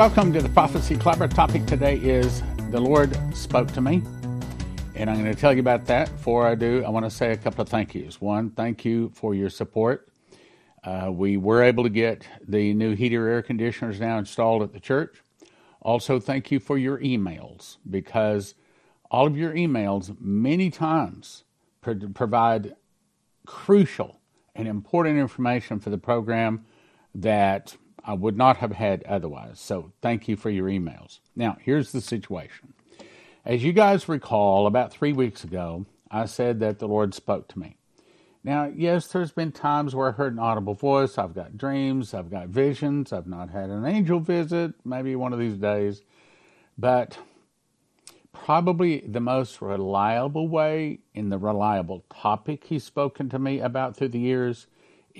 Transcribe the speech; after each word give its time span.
Welcome 0.00 0.32
to 0.32 0.40
the 0.40 0.48
Prophecy 0.48 0.96
Club. 0.96 1.20
Our 1.20 1.28
topic 1.28 1.66
today 1.66 1.98
is 1.98 2.42
The 2.70 2.80
Lord 2.80 3.14
Spoke 3.36 3.70
to 3.72 3.82
Me. 3.82 4.02
And 4.94 5.10
I'm 5.10 5.20
going 5.20 5.26
to 5.26 5.38
tell 5.38 5.52
you 5.52 5.60
about 5.60 5.84
that. 5.88 6.10
Before 6.10 6.46
I 6.46 6.54
do, 6.54 6.82
I 6.86 6.88
want 6.88 7.04
to 7.04 7.10
say 7.10 7.32
a 7.32 7.36
couple 7.36 7.60
of 7.60 7.68
thank 7.68 7.94
yous. 7.94 8.18
One, 8.18 8.48
thank 8.48 8.82
you 8.82 9.10
for 9.10 9.34
your 9.34 9.50
support. 9.50 10.10
Uh, 10.82 11.10
we 11.12 11.36
were 11.36 11.62
able 11.62 11.82
to 11.82 11.90
get 11.90 12.26
the 12.48 12.72
new 12.72 12.94
heater 12.94 13.28
air 13.28 13.42
conditioners 13.42 14.00
now 14.00 14.16
installed 14.16 14.62
at 14.62 14.72
the 14.72 14.80
church. 14.80 15.22
Also, 15.82 16.18
thank 16.18 16.50
you 16.50 16.60
for 16.60 16.78
your 16.78 16.96
emails 17.00 17.76
because 17.90 18.54
all 19.10 19.26
of 19.26 19.36
your 19.36 19.52
emails 19.52 20.18
many 20.18 20.70
times 20.70 21.44
pro- 21.82 22.08
provide 22.14 22.74
crucial 23.44 24.18
and 24.54 24.66
important 24.66 25.18
information 25.18 25.78
for 25.78 25.90
the 25.90 25.98
program 25.98 26.64
that 27.14 27.76
I 28.04 28.14
would 28.14 28.36
not 28.36 28.58
have 28.58 28.72
had 28.72 29.02
otherwise. 29.04 29.60
So 29.60 29.92
thank 30.00 30.28
you 30.28 30.36
for 30.36 30.50
your 30.50 30.68
emails. 30.68 31.20
Now, 31.36 31.56
here's 31.60 31.92
the 31.92 32.00
situation. 32.00 32.74
As 33.44 33.64
you 33.64 33.72
guys 33.72 34.08
recall, 34.08 34.66
about 34.66 34.92
three 34.92 35.12
weeks 35.12 35.44
ago, 35.44 35.86
I 36.10 36.26
said 36.26 36.60
that 36.60 36.78
the 36.78 36.88
Lord 36.88 37.14
spoke 37.14 37.48
to 37.48 37.58
me. 37.58 37.76
Now, 38.42 38.72
yes, 38.74 39.06
there's 39.08 39.32
been 39.32 39.52
times 39.52 39.94
where 39.94 40.08
I 40.08 40.12
heard 40.12 40.32
an 40.32 40.38
audible 40.38 40.74
voice. 40.74 41.18
I've 41.18 41.34
got 41.34 41.58
dreams, 41.58 42.14
I've 42.14 42.30
got 42.30 42.48
visions, 42.48 43.12
I've 43.12 43.26
not 43.26 43.50
had 43.50 43.68
an 43.68 43.84
angel 43.84 44.18
visit, 44.18 44.72
maybe 44.84 45.14
one 45.14 45.32
of 45.32 45.38
these 45.38 45.58
days. 45.58 46.02
But 46.78 47.18
probably 48.32 49.00
the 49.00 49.20
most 49.20 49.60
reliable 49.60 50.48
way 50.48 51.00
in 51.14 51.28
the 51.28 51.36
reliable 51.36 52.04
topic 52.10 52.64
he's 52.64 52.84
spoken 52.84 53.28
to 53.28 53.38
me 53.38 53.60
about 53.60 53.96
through 53.96 54.08
the 54.08 54.18
years 54.18 54.66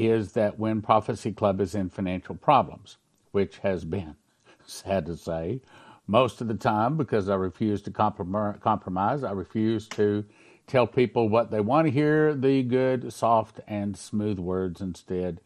is 0.00 0.32
that 0.32 0.58
when 0.58 0.80
Prophecy 0.80 1.30
Club 1.30 1.60
is 1.60 1.74
in 1.74 1.90
financial 1.90 2.34
problems, 2.34 2.96
which 3.32 3.58
has 3.58 3.84
been, 3.84 4.16
sad 4.66 5.04
to 5.06 5.16
say, 5.16 5.60
most 6.06 6.40
of 6.40 6.48
the 6.48 6.54
time 6.54 6.96
because 6.96 7.28
I 7.28 7.34
refuse 7.34 7.82
to 7.82 7.90
compromise. 7.90 9.22
I 9.22 9.32
refuse 9.32 9.86
to 9.88 10.24
tell 10.66 10.86
people 10.86 11.28
what 11.28 11.50
they 11.50 11.60
want 11.60 11.86
to 11.86 11.90
hear, 11.92 12.34
the 12.34 12.62
good, 12.62 13.12
soft, 13.12 13.60
and 13.68 13.96
smooth 13.96 14.38
words. 14.38 14.80
Instead, 14.80 15.40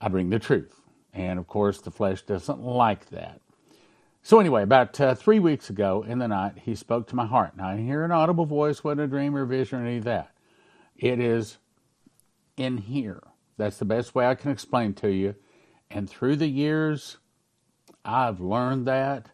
I 0.00 0.08
bring 0.08 0.30
the 0.30 0.38
truth. 0.38 0.80
And 1.12 1.38
of 1.38 1.46
course, 1.46 1.80
the 1.80 1.90
flesh 1.90 2.22
doesn't 2.22 2.60
like 2.60 3.10
that. 3.10 3.40
So, 4.22 4.40
anyway, 4.40 4.64
about 4.64 5.00
uh, 5.00 5.14
three 5.14 5.38
weeks 5.38 5.70
ago 5.70 6.04
in 6.06 6.18
the 6.18 6.26
night, 6.26 6.54
he 6.64 6.74
spoke 6.74 7.06
to 7.08 7.16
my 7.16 7.26
heart. 7.26 7.56
Now, 7.56 7.68
I 7.68 7.76
hear 7.76 8.02
an 8.04 8.10
audible 8.10 8.46
voice, 8.46 8.82
wasn't 8.82 9.02
a 9.02 9.06
dream 9.06 9.36
or 9.36 9.44
vision 9.44 9.80
or 9.80 9.86
any 9.86 9.98
of 9.98 10.04
that. 10.04 10.32
It 10.96 11.20
is 11.20 11.58
in 12.56 12.78
here. 12.78 13.22
That's 13.56 13.78
the 13.78 13.84
best 13.84 14.14
way 14.14 14.26
I 14.26 14.34
can 14.34 14.50
explain 14.50 14.94
to 14.94 15.08
you. 15.08 15.34
And 15.90 16.08
through 16.08 16.36
the 16.36 16.48
years, 16.48 17.18
I've 18.04 18.40
learned 18.40 18.86
that. 18.86 19.30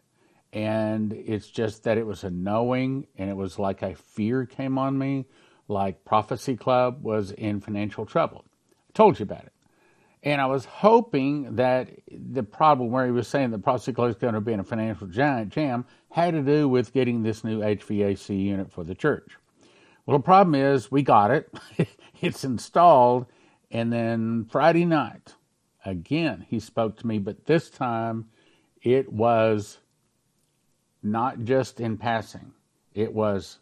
And 0.51 1.13
it's 1.13 1.47
just 1.47 1.83
that 1.83 1.97
it 1.97 2.05
was 2.05 2.23
a 2.23 2.29
knowing, 2.29 3.07
and 3.17 3.29
it 3.29 3.35
was 3.35 3.57
like 3.57 3.81
a 3.81 3.95
fear 3.95 4.45
came 4.45 4.77
on 4.77 4.97
me, 4.97 5.25
like 5.67 6.05
Prophecy 6.05 6.55
Club 6.55 7.03
was 7.03 7.31
in 7.31 7.59
financial 7.59 8.05
trouble. 8.05 8.45
I 8.89 8.91
told 8.93 9.19
you 9.19 9.23
about 9.23 9.45
it. 9.45 9.53
And 10.21 10.39
I 10.39 10.45
was 10.45 10.65
hoping 10.65 11.55
that 11.55 11.89
the 12.09 12.43
problem 12.43 12.91
where 12.91 13.05
he 13.05 13.11
was 13.11 13.27
saying 13.27 13.51
that 13.51 13.63
Prophecy 13.63 13.91
Club 13.91 14.09
is 14.11 14.15
going 14.15 14.35
to 14.35 14.41
be 14.41 14.53
in 14.53 14.59
a 14.59 14.63
financial 14.63 15.07
giant 15.07 15.49
jam 15.49 15.85
had 16.11 16.33
to 16.33 16.41
do 16.41 16.69
with 16.69 16.93
getting 16.93 17.23
this 17.23 17.43
new 17.43 17.59
HVAC 17.59 18.41
unit 18.41 18.71
for 18.71 18.83
the 18.83 18.95
church. 18.95 19.37
Well, 20.05 20.17
the 20.17 20.23
problem 20.23 20.55
is 20.55 20.91
we 20.91 21.01
got 21.01 21.31
it, 21.31 21.51
it's 22.21 22.43
installed, 22.43 23.25
and 23.73 23.91
then 23.91 24.45
Friday 24.45 24.85
night, 24.85 25.33
again, 25.83 26.45
he 26.47 26.59
spoke 26.59 26.95
to 26.97 27.07
me, 27.07 27.17
but 27.17 27.45
this 27.45 27.71
time 27.71 28.29
it 28.81 29.11
was 29.11 29.79
not 31.01 31.43
just 31.43 31.81
in 31.81 31.97
passing, 31.97 32.53
it 32.93 33.13
was 33.13 33.59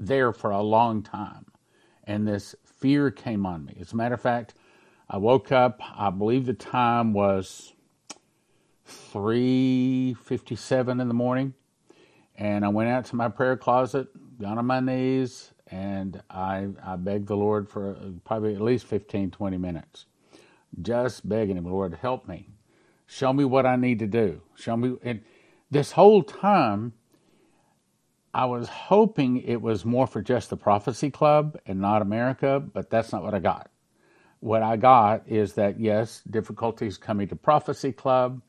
there 0.00 0.32
for 0.32 0.50
a 0.50 0.62
long 0.62 1.02
time. 1.02 1.46
And 2.04 2.26
this 2.26 2.54
fear 2.64 3.10
came 3.10 3.46
on 3.46 3.64
me. 3.64 3.76
As 3.80 3.92
a 3.92 3.96
matter 3.96 4.14
of 4.14 4.20
fact, 4.20 4.54
I 5.08 5.18
woke 5.18 5.52
up, 5.52 5.80
I 5.96 6.10
believe 6.10 6.46
the 6.46 6.54
time 6.54 7.12
was 7.12 7.72
3:57 8.86 11.00
in 11.00 11.08
the 11.08 11.14
morning, 11.14 11.54
and 12.36 12.64
I 12.64 12.68
went 12.68 12.90
out 12.90 13.04
to 13.06 13.16
my 13.16 13.28
prayer 13.28 13.56
closet, 13.56 14.08
got 14.40 14.58
on 14.58 14.66
my 14.66 14.80
knees, 14.80 15.52
and 15.70 16.22
I, 16.30 16.68
I 16.84 16.96
begged 16.96 17.28
the 17.28 17.36
Lord 17.36 17.68
for 17.68 17.90
uh, 17.92 18.10
probably 18.24 18.54
at 18.54 18.60
least 18.60 18.86
15, 18.86 19.30
20 19.30 19.56
minutes, 19.58 20.06
just 20.82 21.28
begging 21.28 21.56
Him, 21.56 21.64
Lord, 21.64 21.94
help 21.94 22.28
me. 22.28 22.48
Show 23.06 23.32
me 23.32 23.44
what 23.44 23.66
I 23.66 23.76
need 23.76 24.00
to 24.00 24.06
do. 24.06 24.42
Show 24.54 24.76
me. 24.76 24.96
And 25.02 25.22
this 25.70 25.92
whole 25.92 26.22
time, 26.22 26.92
I 28.34 28.44
was 28.44 28.68
hoping 28.68 29.42
it 29.42 29.60
was 29.60 29.84
more 29.84 30.06
for 30.06 30.20
just 30.20 30.50
the 30.50 30.56
Prophecy 30.56 31.10
Club 31.10 31.58
and 31.66 31.80
not 31.80 32.02
America, 32.02 32.60
but 32.60 32.90
that's 32.90 33.12
not 33.12 33.22
what 33.22 33.34
I 33.34 33.38
got. 33.38 33.70
What 34.40 34.62
I 34.62 34.76
got 34.76 35.26
is 35.26 35.54
that, 35.54 35.80
yes, 35.80 36.22
difficulties 36.30 36.98
coming 36.98 37.28
to 37.28 37.36
Prophecy 37.36 37.92
Club, 37.92 38.42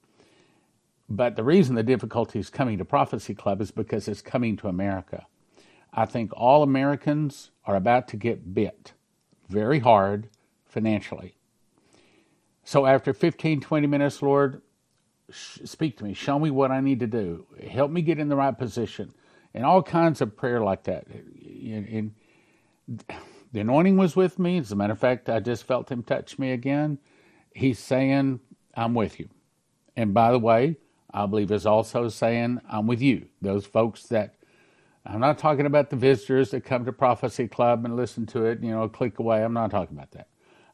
but 1.09 1.36
the 1.36 1.44
reason 1.44 1.75
the 1.75 1.84
difficulties 1.84 2.50
coming 2.50 2.78
to 2.78 2.86
Prophecy 2.86 3.34
Club 3.34 3.62
is 3.62 3.72
because 3.72 4.07
it's 4.07 4.22
coming 4.22 4.57
to 4.57 4.68
America. 4.68 5.25
I 5.94 6.06
think 6.06 6.32
all 6.34 6.64
Americans 6.64 7.52
are 7.66 7.76
about 7.76 8.08
to 8.10 8.18
get 8.18 8.54
bit 8.54 8.94
very 9.48 9.80
hard 9.80 10.30
financially. 10.66 11.36
So 12.64 12.86
after 12.86 13.14
15, 13.14 13.62
20 13.62 13.88
minutes, 13.88 14.22
Lord, 14.22 14.62
speak 15.32 15.98
to 15.98 16.04
me. 16.04 16.14
Show 16.14 16.38
me 16.38 16.52
what 16.52 16.72
I 16.72 16.82
need 16.82 17.00
to 17.00 17.08
do. 17.08 17.46
Help 17.68 17.92
me 17.92 18.02
get 18.02 18.20
in 18.20 18.30
the 18.30 18.36
right 18.36 18.56
position. 18.56 19.12
And 19.54 19.66
all 19.66 19.82
kinds 19.82 20.22
of 20.22 20.38
prayer 20.38 20.62
like 20.62 20.84
that. 20.84 21.08
And 21.08 22.14
the 23.52 23.60
anointing 23.60 23.98
was 23.98 24.16
with 24.16 24.38
me. 24.38 24.60
As 24.60 24.72
a 24.72 24.76
matter 24.76 24.94
of 24.94 25.00
fact, 25.00 25.30
I 25.30 25.40
just 25.40 25.64
felt 25.64 25.92
him 25.92 26.04
touch 26.04 26.38
me 26.38 26.52
again. 26.52 27.00
He's 27.54 27.80
saying, 27.80 28.40
I'm 28.76 28.94
with 28.94 29.20
you. 29.20 29.30
And 29.96 30.14
by 30.14 30.32
the 30.32 30.40
way, 30.40 30.78
I 31.12 31.26
believe 31.26 31.52
is 31.52 31.66
also 31.66 32.08
saying, 32.10 32.62
I'm 32.70 32.86
with 32.86 33.02
you. 33.02 33.28
Those 33.42 33.66
folks 33.66 34.04
that 34.04 34.36
I'm 35.12 35.20
not 35.20 35.40
talking 35.40 35.66
about 35.66 35.90
the 35.90 35.96
visitors 35.96 36.52
that 36.52 36.64
come 36.64 36.86
to 36.86 36.94
Prophecy 36.94 37.47
Club 37.47 37.84
and 37.84 37.96
listen 37.96 38.28
to 38.28 38.46
it, 38.46 38.62
you 38.62 38.70
know, 38.70 38.88
click 38.88 39.18
away. 39.18 39.44
I'm 39.44 39.53
not 39.53 39.72
talking 39.72 39.97
about 39.97 40.12
that. 40.12 40.28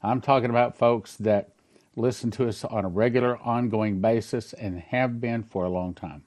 I'm 0.03 0.19
talking 0.19 0.49
about 0.49 0.77
folks 0.77 1.15
that 1.17 1.53
listen 1.95 2.31
to 2.31 2.49
us 2.49 2.65
on 2.65 2.83
a 2.83 2.89
regular, 2.89 3.37
ongoing 3.37 4.01
basis 4.01 4.51
and 4.51 4.77
have 4.81 5.21
been 5.21 5.41
for 5.41 5.63
a 5.63 5.69
long 5.69 5.93
time. 5.93 6.23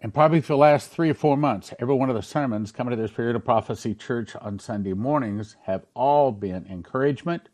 And 0.00 0.14
probably 0.14 0.40
for 0.40 0.52
the 0.52 0.58
last 0.58 0.90
three 0.90 1.10
or 1.10 1.14
four 1.14 1.36
months, 1.36 1.74
every 1.80 1.96
one 1.96 2.08
of 2.08 2.14
the 2.14 2.22
sermons 2.22 2.70
coming 2.70 2.94
to 2.94 3.02
the 3.02 3.08
Spirit 3.08 3.34
of 3.34 3.44
Prophecy 3.44 3.92
Church 3.92 4.36
on 4.36 4.60
Sunday 4.60 4.92
mornings 4.92 5.56
have 5.64 5.86
all 5.94 6.30
been 6.30 6.66
encouragement, 6.70 7.48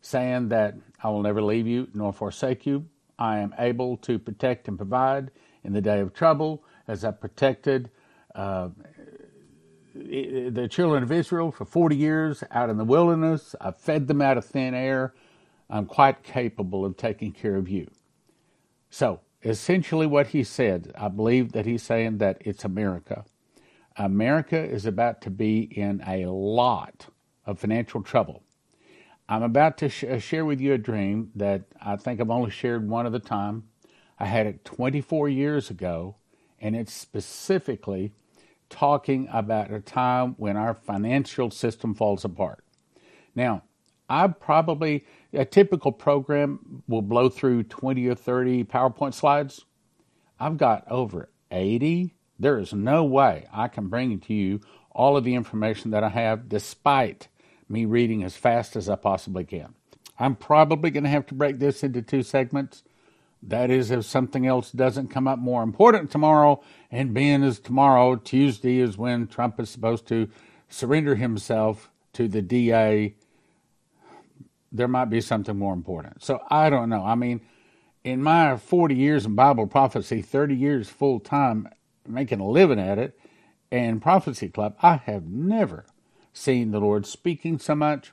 saying 0.00 0.50
that 0.50 0.76
I 1.02 1.08
will 1.08 1.22
never 1.22 1.42
leave 1.42 1.66
you 1.66 1.88
nor 1.92 2.12
forsake 2.12 2.66
you. 2.66 2.86
I 3.18 3.38
am 3.38 3.52
able 3.58 3.96
to 3.96 4.20
protect 4.20 4.68
and 4.68 4.76
provide 4.76 5.32
in 5.64 5.72
the 5.72 5.80
day 5.80 5.98
of 5.98 6.14
trouble 6.14 6.62
as 6.88 7.04
I 7.04 7.10
protected 7.10 7.90
uh, 8.34 8.68
the 9.94 10.68
children 10.70 11.02
of 11.02 11.12
Israel 11.12 11.50
for 11.50 11.64
40 11.64 11.96
years 11.96 12.44
out 12.50 12.70
in 12.70 12.76
the 12.76 12.84
wilderness. 12.84 13.54
I 13.60 13.72
fed 13.72 14.08
them 14.08 14.22
out 14.22 14.38
of 14.38 14.44
thin 14.44 14.74
air. 14.74 15.14
I'm 15.68 15.86
quite 15.86 16.22
capable 16.22 16.84
of 16.84 16.96
taking 16.96 17.32
care 17.32 17.56
of 17.56 17.68
you. 17.68 17.88
So, 18.90 19.20
essentially, 19.42 20.06
what 20.06 20.28
he 20.28 20.42
said, 20.42 20.92
I 20.98 21.08
believe 21.08 21.52
that 21.52 21.66
he's 21.66 21.82
saying 21.82 22.18
that 22.18 22.38
it's 22.40 22.64
America. 22.64 23.24
America 23.96 24.58
is 24.58 24.86
about 24.86 25.20
to 25.22 25.30
be 25.30 25.60
in 25.60 26.02
a 26.06 26.26
lot 26.26 27.06
of 27.46 27.58
financial 27.58 28.02
trouble. 28.02 28.42
I'm 29.28 29.42
about 29.44 29.78
to 29.78 29.88
sh- 29.88 30.04
share 30.18 30.44
with 30.44 30.60
you 30.60 30.72
a 30.72 30.78
dream 30.78 31.30
that 31.36 31.62
I 31.80 31.96
think 31.96 32.20
I've 32.20 32.30
only 32.30 32.50
shared 32.50 32.88
one 32.88 33.06
at 33.06 33.14
a 33.14 33.20
time. 33.20 33.64
I 34.18 34.26
had 34.26 34.46
it 34.46 34.64
24 34.64 35.28
years 35.28 35.70
ago, 35.70 36.16
and 36.60 36.76
it's 36.76 36.92
specifically 36.92 38.12
talking 38.68 39.28
about 39.32 39.72
a 39.72 39.80
time 39.80 40.34
when 40.38 40.56
our 40.56 40.74
financial 40.74 41.50
system 41.50 41.94
falls 41.94 42.24
apart. 42.24 42.64
Now, 43.34 43.62
I 44.08 44.26
probably, 44.26 45.04
a 45.32 45.44
typical 45.44 45.92
program 45.92 46.82
will 46.88 47.02
blow 47.02 47.28
through 47.28 47.64
20 47.64 48.06
or 48.08 48.14
30 48.14 48.64
PowerPoint 48.64 49.14
slides. 49.14 49.64
I've 50.38 50.56
got 50.56 50.84
over 50.90 51.30
80. 51.50 52.14
There 52.38 52.58
is 52.58 52.72
no 52.72 53.04
way 53.04 53.46
I 53.52 53.68
can 53.68 53.88
bring 53.88 54.18
to 54.20 54.34
you 54.34 54.60
all 54.90 55.16
of 55.16 55.24
the 55.24 55.34
information 55.34 55.90
that 55.92 56.02
I 56.02 56.08
have 56.08 56.48
despite 56.48 57.28
me 57.68 57.84
reading 57.84 58.24
as 58.24 58.36
fast 58.36 58.74
as 58.74 58.88
I 58.88 58.96
possibly 58.96 59.44
can. 59.44 59.74
I'm 60.18 60.34
probably 60.34 60.90
going 60.90 61.04
to 61.04 61.10
have 61.10 61.26
to 61.26 61.34
break 61.34 61.58
this 61.58 61.82
into 61.84 62.02
two 62.02 62.22
segments 62.22 62.82
that 63.42 63.70
is, 63.70 63.90
if 63.90 64.04
something 64.04 64.46
else 64.46 64.70
doesn't 64.70 65.08
come 65.08 65.26
up 65.26 65.38
more 65.38 65.62
important 65.62 66.10
tomorrow, 66.10 66.62
and 66.90 67.14
being 67.14 67.42
as 67.42 67.58
tomorrow, 67.58 68.16
Tuesday, 68.16 68.78
is 68.78 68.98
when 68.98 69.26
Trump 69.26 69.58
is 69.58 69.70
supposed 69.70 70.06
to 70.08 70.28
surrender 70.68 71.14
himself 71.14 71.90
to 72.12 72.28
the 72.28 72.42
DA, 72.42 73.14
there 74.72 74.88
might 74.88 75.06
be 75.06 75.20
something 75.20 75.56
more 75.56 75.72
important. 75.72 76.22
So 76.22 76.40
I 76.50 76.70
don't 76.70 76.88
know. 76.88 77.04
I 77.04 77.14
mean, 77.14 77.40
in 78.04 78.22
my 78.22 78.56
40 78.56 78.94
years 78.94 79.26
in 79.26 79.34
Bible 79.34 79.66
prophecy, 79.66 80.22
30 80.22 80.54
years 80.54 80.88
full 80.88 81.20
time 81.20 81.68
making 82.06 82.40
a 82.40 82.48
living 82.48 82.78
at 82.78 82.98
it, 82.98 83.18
and 83.72 84.02
Prophecy 84.02 84.48
Club, 84.48 84.76
I 84.82 84.96
have 84.96 85.26
never 85.26 85.86
seen 86.32 86.70
the 86.70 86.80
Lord 86.80 87.06
speaking 87.06 87.58
so 87.58 87.74
much. 87.74 88.12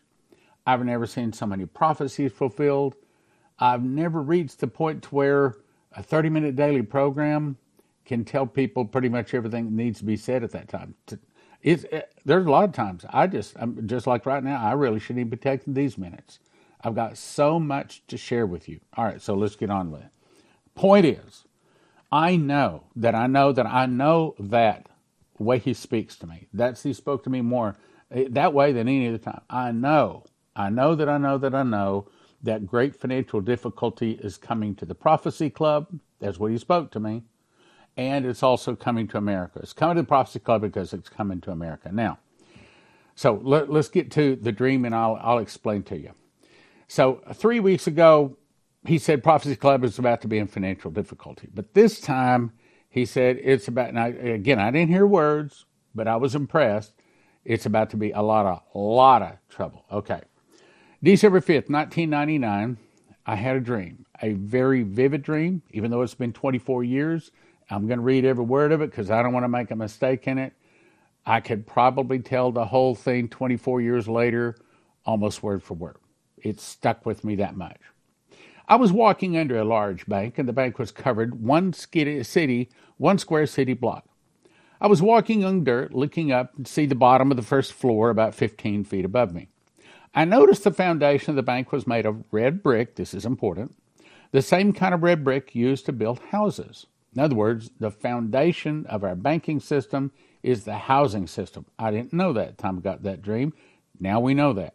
I've 0.66 0.84
never 0.86 1.08
seen 1.08 1.34
so 1.34 1.46
many 1.46 1.66
prophecies 1.66 2.32
fulfilled. 2.32 2.96
I've 3.60 3.84
never 3.84 4.22
reached 4.22 4.60
the 4.60 4.68
point 4.68 5.04
to 5.04 5.10
where 5.16 5.56
a 5.94 6.04
30 6.04 6.30
minute 6.30 6.56
daily 6.56 6.84
program 6.84 7.58
can 8.06 8.24
tell 8.24 8.46
people 8.46 8.86
pretty 8.86 9.10
much 9.10 9.34
everything 9.34 9.66
that 9.66 9.74
needs 9.74 10.00
to 10.00 10.06
be 10.06 10.16
said 10.16 10.44
at 10.44 10.52
that 10.52 10.70
time. 10.70 10.96
It's, 11.62 11.84
it, 11.86 11.94
eh, 11.94 12.02
there's 12.24 12.46
a 12.46 12.52
lot 12.52 12.64
of 12.64 12.72
times 12.72 13.06
I 13.10 13.28
just, 13.28 13.56
I'm 13.58 13.88
just 13.88 14.08
like 14.08 14.26
right 14.26 14.44
now, 14.44 14.64
I 14.64 14.74
really 14.74 15.00
shouldn't 15.00 15.20
even 15.20 15.30
be 15.30 15.38
taking 15.38 15.74
these 15.74 15.98
minutes. 15.98 16.40
I've 16.82 16.96
got 16.96 17.18
so 17.18 17.60
much 17.60 18.04
to 18.08 18.18
share 18.18 18.46
with 18.46 18.70
you. 18.70 18.80
All 18.96 19.06
right, 19.06 19.22
so 19.22 19.34
let's 19.34 19.56
get 19.56 19.70
on 19.70 19.92
with 19.92 20.02
it. 20.02 20.10
Point 20.76 21.06
is, 21.06 21.46
I 22.12 22.36
know 22.38 22.84
that 22.96 23.16
I 23.16 23.28
know 23.28 23.52
that 23.52 23.66
I 23.66 23.88
know 23.88 24.36
that 24.40 24.88
way 25.40 25.60
he 25.60 25.74
speaks 25.74 26.16
to 26.18 26.28
me. 26.28 26.48
That's 26.54 26.84
he 26.84 26.94
spoke 26.94 27.24
to 27.24 27.30
me 27.30 27.42
more 27.42 27.76
eh, 28.12 28.28
that 28.30 28.54
way 28.54 28.72
than 28.72 28.88
any 28.88 29.08
other 29.08 29.18
time. 29.18 29.42
I 29.50 29.72
know, 29.72 30.24
I 30.56 30.70
know 30.70 30.96
that 30.96 31.10
I 31.10 31.18
know 31.18 31.38
that 31.40 31.54
I 31.54 31.64
know 31.64 32.08
that 32.44 32.68
great 32.68 32.96
financial 32.96 33.42
difficulty 33.42 34.12
is 34.22 34.38
coming 34.38 34.76
to 34.76 34.86
the 34.86 34.96
Prophecy 34.96 35.50
Club. 35.50 35.88
That's 36.20 36.40
what 36.40 36.52
he 36.52 36.58
spoke 36.58 36.92
to 36.92 37.00
me. 37.00 37.24
And 37.96 38.26
it's 38.26 38.44
also 38.44 38.76
coming 38.76 39.08
to 39.10 39.18
America. 39.18 39.60
It's 39.60 39.74
coming 39.74 39.96
to 39.96 40.04
the 40.04 40.08
Prophecy 40.08 40.40
Club 40.40 40.62
because 40.62 40.94
it's 40.94 41.10
coming 41.10 41.42
to 41.42 41.52
America. 41.52 41.90
Now, 41.92 42.20
so 43.16 43.42
let, 43.44 43.70
us 43.70 43.90
get 43.90 44.12
to 44.12 44.36
the 44.36 44.52
dream 44.52 44.86
and 44.86 44.94
I'll, 44.94 45.18
I'll 45.22 45.40
explain 45.40 45.82
to 45.84 45.98
you. 45.98 46.12
So, 46.88 47.22
three 47.34 47.60
weeks 47.60 47.88
ago, 47.88 48.38
he 48.86 48.98
said 49.00 49.24
Prophecy 49.24 49.56
Club 49.56 49.84
is 49.84 50.00
about 50.00 50.22
to 50.22 50.28
be 50.28 50.38
in 50.38 50.48
financial 50.48 50.92
difficulty. 50.92 51.50
But 51.54 51.74
this 51.74 52.00
time, 52.00 52.54
he 52.90 53.06
said 53.06 53.40
it's 53.44 53.68
about, 53.68 53.94
now 53.94 54.06
again, 54.06 54.60
I 54.60 54.72
didn't 54.72 54.90
hear 54.90 55.06
words, 55.06 55.66
but 55.94 56.08
I 56.08 56.16
was 56.16 56.36
impressed. 56.36 56.94
It's 57.44 57.66
about 57.66 57.90
to 57.90 57.98
be 57.98 58.12
a 58.12 58.22
lot 58.22 58.46
of, 58.46 58.62
lot 58.74 59.22
of 59.22 59.34
trouble. 59.50 59.86
Okay. 59.92 60.22
December 61.08 61.40
5th, 61.40 61.70
1999, 61.70 62.78
I 63.26 63.36
had 63.36 63.56
a 63.56 63.62
dream, 63.62 64.06
a 64.22 64.34
very 64.34 64.84
vivid 64.84 65.24
dream, 65.24 65.62
even 65.72 65.90
though 65.90 66.02
it's 66.02 66.16
been 66.16 66.34
24 66.34 66.84
years. 66.84 67.32
I'm 67.70 67.88
going 67.88 68.00
to 68.00 68.04
read 68.04 68.26
every 68.26 68.44
word 68.44 68.74
of 68.74 68.82
it 68.82 68.92
because 68.92 69.10
I 69.10 69.24
don't 69.24 69.32
want 69.32 69.46
to 69.46 69.48
make 69.48 69.72
a 69.72 69.76
mistake 69.78 70.28
in 70.28 70.38
it. 70.38 70.52
I 71.26 71.40
could 71.40 71.66
probably 71.66 72.20
tell 72.20 72.52
the 72.52 72.66
whole 72.66 72.94
thing 72.94 73.30
24 73.30 73.80
years 73.80 74.10
later, 74.10 74.58
almost 75.06 75.42
word 75.42 75.64
for 75.64 75.76
word. 75.76 75.96
It 76.36 76.60
stuck 76.60 77.06
with 77.06 77.24
me 77.24 77.38
that 77.38 77.56
much. 77.56 77.80
I 78.68 78.76
was 78.76 78.92
walking 78.92 79.38
under 79.38 79.58
a 79.58 79.64
large 79.64 80.08
bank, 80.08 80.38
and 80.38 80.46
the 80.46 80.52
bank 80.52 80.78
was 80.78 80.92
covered 80.92 81.42
one 81.42 81.72
city, 81.72 82.70
one 82.98 83.18
square 83.18 83.46
city 83.46 83.76
block. 83.76 84.04
I 84.82 84.88
was 84.88 85.02
walking 85.02 85.46
on 85.46 85.64
dirt, 85.64 85.94
looking 85.94 86.34
up 86.34 86.52
to 86.62 86.70
see 86.70 86.86
the 86.86 86.96
bottom 86.96 87.32
of 87.32 87.38
the 87.38 87.44
first 87.44 87.72
floor 87.72 88.10
about 88.10 88.36
15 88.36 88.84
feet 88.84 89.06
above 89.06 89.34
me. 89.34 89.48
I 90.18 90.26
noticed 90.26 90.64
the 90.64 90.72
foundation 90.72 91.30
of 91.30 91.36
the 91.36 91.44
bank 91.44 91.72
was 91.72 91.86
made 91.86 92.08
of 92.08 92.24
red 92.32 92.64
brick. 92.64 92.96
This 92.96 93.14
is 93.14 93.24
important. 93.24 93.76
The 94.32 94.42
same 94.42 94.74
kind 94.74 94.96
of 94.96 95.04
red 95.04 95.24
brick 95.24 95.54
used 95.54 95.86
to 95.86 95.94
build 95.94 96.18
houses. 96.32 96.88
In 97.14 97.22
other 97.22 97.36
words, 97.36 97.70
the 97.80 97.92
foundation 97.92 98.88
of 98.88 99.04
our 99.04 99.14
banking 99.14 99.60
system 99.60 100.12
is 100.42 100.64
the 100.64 100.74
housing 100.74 101.28
system. 101.28 101.68
I 101.78 101.92
didn't 101.92 102.14
know 102.14 102.34
that 102.34 102.58
time 102.58 102.80
I 102.80 102.82
got 102.82 103.04
that 103.04 103.22
dream. 103.22 103.54
Now 104.00 104.20
we 104.20 104.34
know 104.34 104.54
that. 104.54 104.74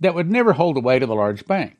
That 0.00 0.16
would 0.16 0.28
never 0.28 0.54
hold 0.54 0.74
the 0.74 0.80
weight 0.80 1.04
of 1.04 1.08
a 1.08 1.14
large 1.14 1.46
bank. 1.46 1.76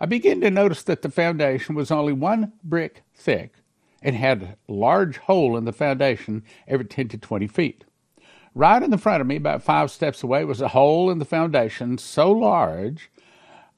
I 0.00 0.06
began 0.06 0.40
to 0.40 0.50
notice 0.50 0.82
that 0.82 1.02
the 1.02 1.12
foundation 1.12 1.76
was 1.76 1.92
only 1.92 2.12
one 2.12 2.54
brick 2.64 3.04
thick 3.14 3.54
and 4.02 4.16
had 4.16 4.42
a 4.42 4.72
large 4.72 5.18
hole 5.18 5.56
in 5.56 5.64
the 5.64 5.72
foundation 5.72 6.42
every 6.66 6.86
10 6.86 7.06
to 7.10 7.18
20 7.18 7.46
feet. 7.46 7.84
Right 8.58 8.82
in 8.82 8.90
the 8.90 8.98
front 8.98 9.20
of 9.20 9.28
me, 9.28 9.36
about 9.36 9.62
five 9.62 9.88
steps 9.88 10.24
away, 10.24 10.44
was 10.44 10.60
a 10.60 10.66
hole 10.66 11.12
in 11.12 11.20
the 11.20 11.24
foundation 11.24 11.96
so 11.96 12.32
large 12.32 13.08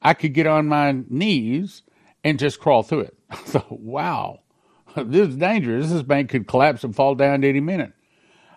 I 0.01 0.15
could 0.15 0.33
get 0.33 0.47
on 0.47 0.67
my 0.67 1.03
knees 1.07 1.83
and 2.23 2.39
just 2.39 2.59
crawl 2.59 2.81
through 2.81 3.01
it. 3.01 3.17
I 3.29 3.35
thought, 3.35 3.79
wow, 3.79 4.39
this 4.95 5.29
is 5.29 5.35
dangerous. 5.35 5.91
This 5.91 6.01
bank 6.01 6.31
could 6.31 6.47
collapse 6.47 6.83
and 6.83 6.95
fall 6.95 7.13
down 7.13 7.43
any 7.43 7.59
minute. 7.59 7.93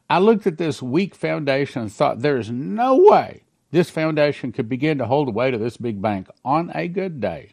I 0.09 0.19
looked 0.19 0.47
at 0.47 0.57
this 0.57 0.81
weak 0.81 1.15
foundation 1.15 1.83
and 1.83 1.93
thought, 1.93 2.21
there 2.21 2.39
is 2.39 2.51
no 2.51 2.97
way 2.97 3.43
this 3.71 3.91
foundation 3.91 4.51
could 4.51 4.67
begin 4.67 4.97
to 4.97 5.07
hold 5.07 5.29
the 5.29 5.33
weight 5.33 5.53
of 5.53 5.61
this 5.61 5.77
big 5.77 6.01
bank 6.01 6.29
on 6.43 6.73
a 6.75 6.89
good 6.89 7.21
day, 7.21 7.51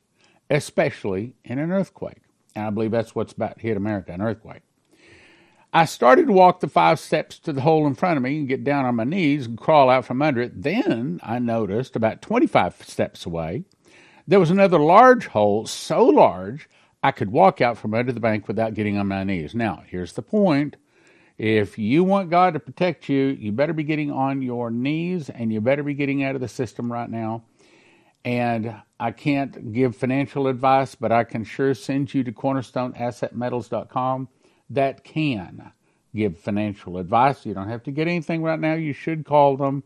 especially 0.49 1.35
in 1.43 1.59
an 1.59 1.73
earthquake. 1.73 2.21
And 2.55 2.67
I 2.67 2.69
believe 2.69 2.91
that's 2.91 3.15
what's 3.15 3.33
about 3.33 3.57
to 3.57 3.63
hit 3.63 3.75
America 3.75 4.13
an 4.13 4.21
earthquake. 4.21 4.61
I 5.73 5.85
started 5.85 6.27
to 6.27 6.33
walk 6.33 6.59
the 6.59 6.67
five 6.67 6.99
steps 6.99 7.39
to 7.39 7.53
the 7.53 7.61
hole 7.61 7.87
in 7.87 7.95
front 7.95 8.17
of 8.17 8.23
me 8.23 8.39
and 8.39 8.47
get 8.47 8.65
down 8.65 8.83
on 8.83 8.95
my 8.95 9.05
knees 9.05 9.45
and 9.45 9.57
crawl 9.57 9.89
out 9.89 10.03
from 10.03 10.21
under 10.21 10.41
it. 10.41 10.63
Then 10.63 11.21
I 11.23 11.39
noticed 11.39 11.95
about 11.95 12.21
25 12.21 12.83
steps 12.83 13.25
away, 13.25 13.63
there 14.27 14.39
was 14.39 14.51
another 14.51 14.79
large 14.79 15.27
hole, 15.27 15.65
so 15.65 16.05
large 16.05 16.69
I 17.01 17.11
could 17.11 17.31
walk 17.31 17.61
out 17.61 17.77
from 17.77 17.93
under 17.93 18.11
the 18.11 18.19
bank 18.19 18.49
without 18.49 18.73
getting 18.73 18.97
on 18.97 19.07
my 19.07 19.23
knees. 19.23 19.55
Now, 19.55 19.83
here's 19.87 20.11
the 20.13 20.21
point. 20.21 20.75
If 21.37 21.79
you 21.79 22.03
want 22.03 22.29
God 22.29 22.53
to 22.53 22.59
protect 22.59 23.07
you, 23.07 23.27
you 23.39 23.53
better 23.53 23.73
be 23.73 23.83
getting 23.83 24.11
on 24.11 24.41
your 24.41 24.71
knees 24.71 25.29
and 25.29 25.53
you 25.53 25.61
better 25.61 25.83
be 25.83 25.93
getting 25.93 26.21
out 26.23 26.35
of 26.35 26.41
the 26.41 26.47
system 26.49 26.91
right 26.91 27.09
now. 27.09 27.43
And 28.23 28.75
I 28.99 29.11
can't 29.11 29.71
give 29.73 29.95
financial 29.95 30.47
advice, 30.47 30.95
but 30.95 31.11
I 31.11 31.23
can 31.23 31.45
sure 31.45 31.73
send 31.73 32.13
you 32.13 32.23
to 32.25 32.31
cornerstoneassetmetals.com 32.31 34.27
that 34.73 35.03
can 35.03 35.71
give 36.15 36.37
financial 36.37 36.97
advice. 36.97 37.45
You 37.45 37.53
don't 37.53 37.69
have 37.69 37.83
to 37.83 37.91
get 37.91 38.07
anything 38.07 38.43
right 38.43 38.59
now. 38.59 38.73
You 38.73 38.93
should 38.93 39.25
call 39.25 39.57
them 39.57 39.83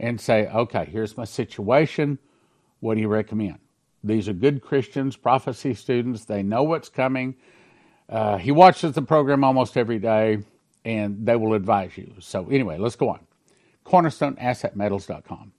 and 0.00 0.20
say, 0.20 0.46
okay, 0.48 0.84
here's 0.84 1.16
my 1.16 1.24
situation. 1.24 2.18
What 2.80 2.94
do 2.94 3.00
you 3.00 3.08
recommend? 3.08 3.58
These 4.04 4.28
are 4.28 4.32
good 4.32 4.62
Christians, 4.62 5.16
prophecy 5.16 5.74
students. 5.74 6.24
They 6.24 6.42
know 6.42 6.62
what's 6.62 6.88
coming. 6.88 7.34
Uh, 8.08 8.36
he 8.36 8.52
watches 8.52 8.92
the 8.92 9.02
program 9.02 9.42
almost 9.42 9.76
every 9.76 9.98
day, 9.98 10.38
and 10.84 11.26
they 11.26 11.34
will 11.34 11.54
advise 11.54 11.96
you. 11.96 12.12
So, 12.20 12.48
anyway, 12.48 12.78
let's 12.78 12.94
go 12.94 13.08
on. 13.08 13.20
CornerstoneAssetMetals.com. 13.84 15.52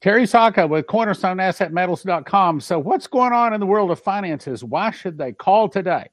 Terry 0.00 0.26
Sacka 0.26 0.66
with 0.66 0.86
CornerstoneAssetMetals.com. 0.86 2.60
So, 2.60 2.78
what's 2.78 3.06
going 3.06 3.32
on 3.32 3.52
in 3.52 3.60
the 3.60 3.66
world 3.66 3.90
of 3.90 4.00
finances? 4.00 4.64
Why 4.64 4.90
should 4.90 5.18
they 5.18 5.32
call 5.32 5.68
today? 5.68 6.08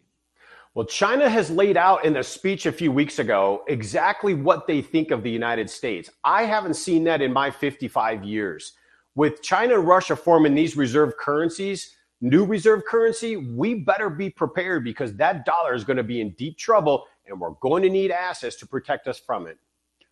Well, 0.75 0.85
China 0.85 1.27
has 1.29 1.49
laid 1.49 1.77
out 1.77 2.03
in 2.03 2.17
a 2.17 2.23
speech 2.23 2.65
a 2.65 2.71
few 2.71 2.91
weeks 2.91 3.19
ago 3.19 3.63
exactly 3.69 4.33
what 4.33 4.67
they 4.67 4.81
think 4.81 5.11
of 5.11 5.23
the 5.23 5.31
United 5.31 5.69
States. 5.69 6.09
I 6.25 6.43
haven't 6.43 6.73
seen 6.73 7.05
that 7.05 7.21
in 7.21 7.31
my 7.31 7.49
55 7.49 8.25
years. 8.25 8.73
With 9.15 9.41
China 9.41 9.75
and 9.75 9.87
Russia 9.87 10.17
forming 10.17 10.53
these 10.53 10.75
reserve 10.75 11.15
currencies, 11.15 11.95
new 12.19 12.43
reserve 12.43 12.83
currency, 12.83 13.37
we 13.37 13.75
better 13.75 14.09
be 14.09 14.29
prepared 14.29 14.83
because 14.83 15.13
that 15.13 15.45
dollar 15.45 15.75
is 15.75 15.85
going 15.85 15.95
to 15.95 16.03
be 16.03 16.19
in 16.19 16.31
deep 16.31 16.57
trouble 16.57 17.05
and 17.25 17.39
we're 17.39 17.51
going 17.61 17.83
to 17.83 17.89
need 17.89 18.11
assets 18.11 18.57
to 18.57 18.67
protect 18.67 19.07
us 19.07 19.17
from 19.17 19.47
it. 19.47 19.57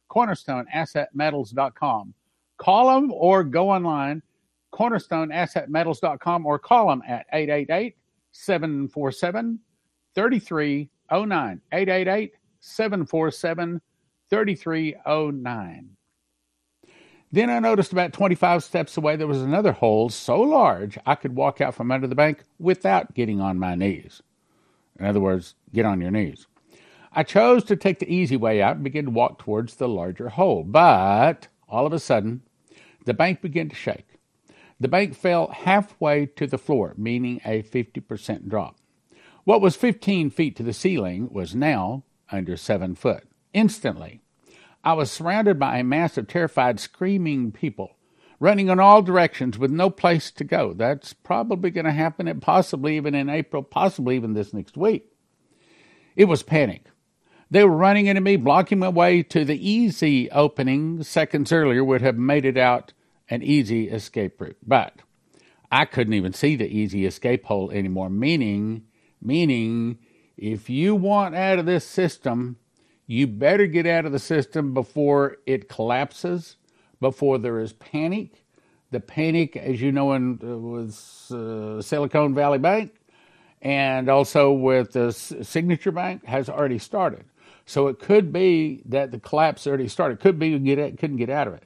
CornerstoneAssetMetals.com. 0.10 2.14
Call 2.56 2.88
them 2.88 3.12
or 3.12 3.44
go 3.44 3.70
online, 3.70 4.24
CornerstoneAssetMetals.com, 4.74 6.46
or 6.46 6.58
call 6.58 6.88
them 6.88 7.04
at 7.06 7.26
888 7.34 7.98
747 8.32 9.60
3309. 10.16 11.62
888 11.72 12.34
747 12.60 13.82
3309. 14.30 15.90
Then 17.32 17.50
I 17.50 17.60
noticed 17.60 17.92
about 17.92 18.14
25 18.14 18.64
steps 18.64 18.96
away 18.96 19.16
there 19.16 19.26
was 19.26 19.42
another 19.42 19.72
hole 19.72 20.10
so 20.10 20.40
large 20.40 21.00
I 21.06 21.16
could 21.16 21.36
walk 21.36 21.62
out 21.62 21.74
from 21.74 21.92
under 21.92 22.06
the 22.06 22.14
bank 22.14 22.44
without 22.60 23.16
getting 23.16 23.42
on 23.42 23.58
my 23.58 23.74
knees. 23.74 24.22
In 25.00 25.08
other 25.08 25.20
words, 25.20 25.56
get 25.74 25.86
on 25.86 26.00
your 26.00 26.12
knees. 26.12 26.46
I 27.12 27.24
chose 27.24 27.64
to 27.66 27.76
take 27.76 28.00
the 28.00 28.12
easy 28.14 28.38
way 28.38 28.62
out 28.62 28.76
and 28.76 28.84
begin 28.84 29.06
to 29.06 29.12
walk 29.12 29.40
towards 29.40 29.76
the 29.76 29.88
larger 29.88 30.30
hole. 30.30 30.64
But 30.64 31.48
all 31.68 31.88
of 31.88 31.94
a 31.94 32.00
sudden, 32.00 32.44
the 33.06 33.14
bank 33.14 33.42
began 33.42 33.70
to 33.70 33.76
shake. 33.76 34.20
The 34.80 34.88
bank 34.88 35.16
fell 35.16 35.48
halfway 35.48 36.28
to 36.28 36.48
the 36.48 36.58
floor, 36.58 36.94
meaning 36.98 37.42
a 37.46 37.64
50% 37.64 38.48
drop. 38.48 38.78
What 39.44 39.62
was 39.62 39.76
15 39.76 40.30
feet 40.30 40.56
to 40.58 40.64
the 40.64 40.74
ceiling 40.74 41.30
was 41.32 41.56
now 41.56 42.04
under 42.32 42.56
seven 42.56 42.96
foot. 42.96 43.24
Instantly, 43.54 44.22
I 44.84 44.94
was 44.94 45.12
surrounded 45.12 45.60
by 45.60 45.78
a 45.78 45.84
mass 45.84 46.18
of 46.18 46.28
terrified, 46.28 46.80
screaming 46.80 47.52
people 47.52 47.98
running 48.44 48.68
in 48.68 48.78
all 48.78 49.02
directions 49.02 49.58
with 49.58 49.72
no 49.72 49.90
place 49.90 50.30
to 50.30 50.44
go. 50.44 50.74
That's 50.74 51.14
probably 51.14 51.72
going 51.72 51.86
to 51.86 51.94
happen, 51.94 52.28
and 52.28 52.42
possibly 52.42 52.98
even 52.98 53.16
in 53.16 53.30
April, 53.30 53.64
possibly 53.64 54.18
even 54.18 54.34
this 54.34 54.54
next 54.54 54.76
week. 54.76 55.06
It 56.18 56.26
was 56.26 56.44
panic. 56.44 56.88
They 57.50 57.64
were 57.64 57.76
running 57.76 58.08
into 58.08 58.20
me, 58.20 58.36
blocking 58.36 58.80
my 58.80 58.90
way 58.90 59.24
to 59.24 59.46
the 59.46 59.70
easy 59.70 60.30
opening 60.32 61.04
seconds 61.04 61.54
earlier 61.54 61.86
would 61.86 62.02
have 62.02 62.18
made 62.18 62.44
it 62.44 62.58
out 62.58 62.92
an 63.30 63.44
easy 63.44 63.90
escape 63.90 64.42
route. 64.42 64.58
But 64.66 64.96
I 65.72 65.86
couldn't 65.86 66.14
even 66.14 66.34
see 66.34 66.58
the 66.58 66.68
easy 66.68 67.06
escape 67.06 67.46
hole 67.46 67.72
anymore. 67.72 68.10
Meaning, 68.10 68.84
meaning, 69.24 69.98
if 70.38 70.70
you 70.70 70.96
want 70.96 71.36
out 71.36 71.60
of 71.60 71.66
this 71.66 71.86
system, 71.86 72.58
you 73.08 73.28
better 73.28 73.68
get 73.68 73.86
out 73.86 74.06
of 74.06 74.12
the 74.12 74.20
system 74.20 74.74
before 74.74 75.38
it 75.46 75.70
collapses, 75.70 76.58
before 77.00 77.38
there 77.38 77.60
is 77.60 77.74
panic. 77.74 78.44
The 78.92 79.00
panic, 79.00 79.56
as 79.58 79.82
you 79.82 79.92
know, 79.92 80.14
in 80.14 80.40
uh, 80.44 80.58
with 80.58 81.32
uh, 81.32 81.82
Silicon 81.82 82.34
Valley 82.36 82.60
Bank 82.60 82.94
and 83.62 84.10
also 84.10 84.52
with 84.52 84.92
the 84.92 85.12
Signature 85.12 85.92
Bank, 85.92 86.26
has 86.26 86.50
already 86.50 86.78
started. 86.78 87.26
So 87.66 87.88
it 87.88 88.00
could 88.00 88.34
be 88.34 88.82
that 88.86 89.12
the 89.12 89.20
collapse 89.20 89.66
already 89.66 89.88
started. 89.88 90.20
Could 90.20 90.38
be 90.38 90.50
you 90.50 90.60
get 90.60 90.80
it, 90.80 90.98
couldn't 91.00 91.18
get 91.18 91.30
out 91.30 91.48
of 91.48 91.54
it. 91.54 91.64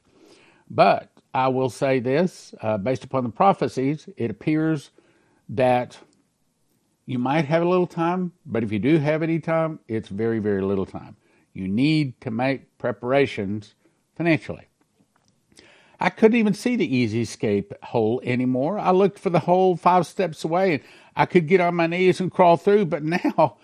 But 0.70 1.12
I 1.34 1.48
will 1.48 1.70
say 1.70 2.00
this, 2.00 2.54
uh, 2.62 2.78
based 2.78 3.04
upon 3.04 3.24
the 3.24 3.30
prophecies, 3.30 4.08
it 4.16 4.30
appears 4.30 4.92
that 5.50 5.98
you 7.08 7.18
might 7.18 7.46
have 7.46 7.64
a 7.64 7.68
little 7.68 7.88
time, 7.88 8.34
but 8.46 8.64
if 8.64 8.72
you 8.72 8.80
do 8.80 8.98
have 8.98 9.24
any 9.24 9.40
time, 9.40 9.80
it's 9.88 10.10
very, 10.10 10.40
very 10.40 10.62
little 10.62 10.86
time. 10.86 11.16
You 11.54 11.68
need 11.68 12.20
to 12.22 12.30
make 12.30 12.78
preparations 12.78 13.76
financially. 14.18 14.68
I 16.02 16.10
couldn't 16.10 16.38
even 16.38 16.54
see 16.54 16.76
the 16.76 16.96
easy 16.96 17.22
escape 17.22 17.74
hole 17.82 18.22
anymore. 18.26 18.78
I 18.78 18.92
looked 18.92 19.18
for 19.20 19.30
the 19.30 19.40
hole 19.40 19.78
five 19.78 20.06
steps 20.06 20.44
away 20.44 20.74
and 20.74 20.84
I 21.16 21.26
could 21.26 21.48
get 21.48 21.62
on 21.62 21.76
my 21.76 21.88
knees 21.88 22.20
and 22.20 22.30
crawl 22.30 22.58
through, 22.58 22.86
but 22.88 23.04
now 23.26 23.56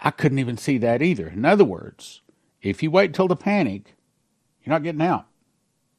I 0.00 0.10
couldn't 0.10 0.38
even 0.38 0.56
see 0.56 0.78
that 0.78 1.02
either. 1.02 1.28
In 1.28 1.44
other 1.44 1.64
words, 1.64 2.22
if 2.62 2.82
you 2.82 2.90
wait 2.90 3.12
till 3.12 3.28
the 3.28 3.36
panic, 3.36 3.94
you're 4.64 4.72
not 4.72 4.82
getting 4.82 5.02
out. 5.02 5.26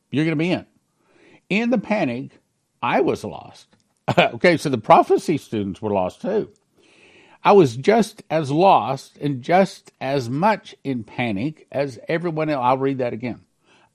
You're 0.09 0.25
going 0.25 0.37
to 0.37 0.43
be 0.43 0.51
in. 0.51 0.65
In 1.47 1.69
the 1.69 1.77
panic, 1.77 2.31
I 2.81 3.01
was 3.01 3.23
lost. 3.23 3.67
okay, 4.17 4.57
so 4.57 4.69
the 4.69 4.79
prophecy 4.79 5.37
students 5.37 5.79
were 5.79 5.91
lost 5.91 6.21
too. 6.23 6.51
I 7.47 7.53
was 7.53 7.77
just 7.77 8.23
as 8.29 8.51
lost 8.51 9.17
and 9.19 9.41
just 9.41 9.93
as 10.01 10.29
much 10.29 10.75
in 10.83 11.05
panic 11.05 11.65
as 11.71 11.97
everyone 12.09 12.49
else. 12.49 12.61
I'll 12.61 12.77
read 12.77 12.97
that 12.97 13.13
again. 13.13 13.45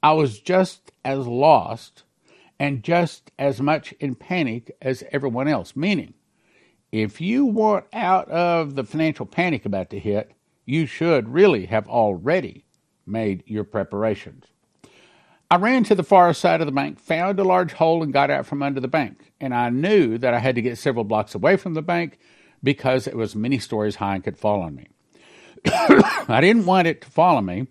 I 0.03 0.15
was 0.15 0.41
just 0.41 0.91
as 1.05 1.27
lost 1.27 2.05
and 2.59 2.83
just 2.83 3.31
as 3.39 3.61
much 3.61 3.93
in 4.01 4.15
panic 4.15 4.75
as 4.81 5.05
everyone 5.13 5.49
else. 5.49 5.77
Meaning, 5.77 6.15
if 6.93 7.21
you 7.21 7.45
want 7.45 7.85
out 7.93 8.27
of 8.31 8.75
the 8.75 8.85
financial 8.85 9.27
panic 9.27 9.67
about 9.67 9.91
to 9.91 9.99
hit, 9.99 10.33
you 10.65 10.87
should 10.87 11.29
really 11.29 11.67
have 11.67 11.87
already 11.89 12.65
made 13.05 13.45
your 13.47 13.65
preparations. 13.65 14.45
I 15.51 15.57
ran 15.57 15.85
to 15.85 15.95
the 15.95 16.03
far 16.03 16.33
side 16.33 16.63
of 16.63 16.67
the 16.67 16.73
bank, 16.73 16.99
found 16.99 17.39
a 17.39 17.45
large 17.45 17.75
hole, 17.75 18.03
and 18.03 18.15
got 18.15 18.31
out 18.31 18.47
from 18.47 18.63
under 18.63 18.81
the 18.81 18.89
bank. 18.89 19.31
And 19.43 19.55
I 19.55 19.69
knew 19.69 20.17
that 20.17 20.33
I 20.33 20.39
had 20.39 20.55
to 20.55 20.63
get 20.63 20.79
several 20.79 21.05
blocks 21.05 21.35
away 21.35 21.59
from 21.59 21.75
the 21.75 21.83
bank 21.83 22.19
because 22.63 23.07
it 23.07 23.17
was 23.17 23.35
many 23.35 23.59
stories 23.59 23.97
high 23.97 24.15
and 24.15 24.25
could 24.25 24.39
fall 24.39 24.63
on 24.63 24.75
me. 24.75 24.89
I 25.67 26.41
didn't 26.41 26.67
want 26.67 26.89
it 26.89 27.03
to 27.03 27.11
fall 27.11 27.37
on 27.37 27.47
me, 27.47 27.67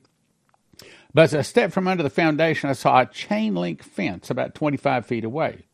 but 1.13 1.23
as 1.23 1.35
I 1.35 1.41
stepped 1.41 1.73
from 1.73 1.87
under 1.87 2.03
the 2.03 2.09
foundation, 2.09 2.69
I 2.69 2.73
saw 2.73 3.01
a 3.01 3.05
chain 3.05 3.55
link 3.55 3.83
fence 3.83 4.29
about 4.29 4.55
25 4.55 5.05
feet 5.05 5.25
away, 5.25 5.65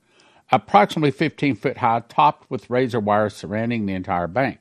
approximately 0.51 1.12
15 1.12 1.55
foot 1.55 1.77
high, 1.77 2.01
topped 2.07 2.50
with 2.50 2.69
razor 2.69 3.00
wire 3.00 3.29
surrounding 3.29 3.86
the 3.86 3.93
entire 3.93 4.27
bank. 4.27 4.59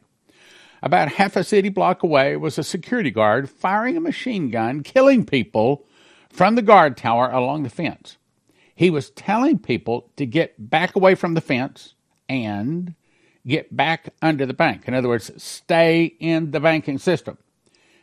About 0.83 1.13
half 1.13 1.37
a 1.37 1.45
city 1.45 1.71
block 1.71 2.03
away 2.03 2.37
was 2.37 2.59
a 2.59 2.63
security 2.63 3.11
guard 3.11 3.49
firing 3.49 3.97
a 3.97 4.01
machine 4.01 4.51
gun, 4.51 4.83
killing 4.83 5.25
people 5.25 5.87
from 6.29 6.55
the 6.55 6.63
guard 6.63 6.97
tower 6.97 7.31
along 7.31 7.63
the 7.63 7.71
fence. 7.71 8.19
He 8.75 8.91
was 8.91 9.11
telling 9.11 9.59
people 9.59 10.11
to 10.17 10.27
get 10.27 10.71
back 10.71 10.95
away 10.95 11.15
from 11.15 11.33
the 11.33 11.41
fence 11.41 11.95
and 12.29 12.95
get 13.47 13.75
back 13.75 14.13
under 14.23 14.47
the 14.47 14.55
bank. 14.55 14.89
In 14.89 14.95
other 14.95 15.09
words, 15.09 15.31
stay 15.43 16.05
in 16.05 16.51
the 16.51 16.61
banking 16.61 16.99
system. 16.99 17.39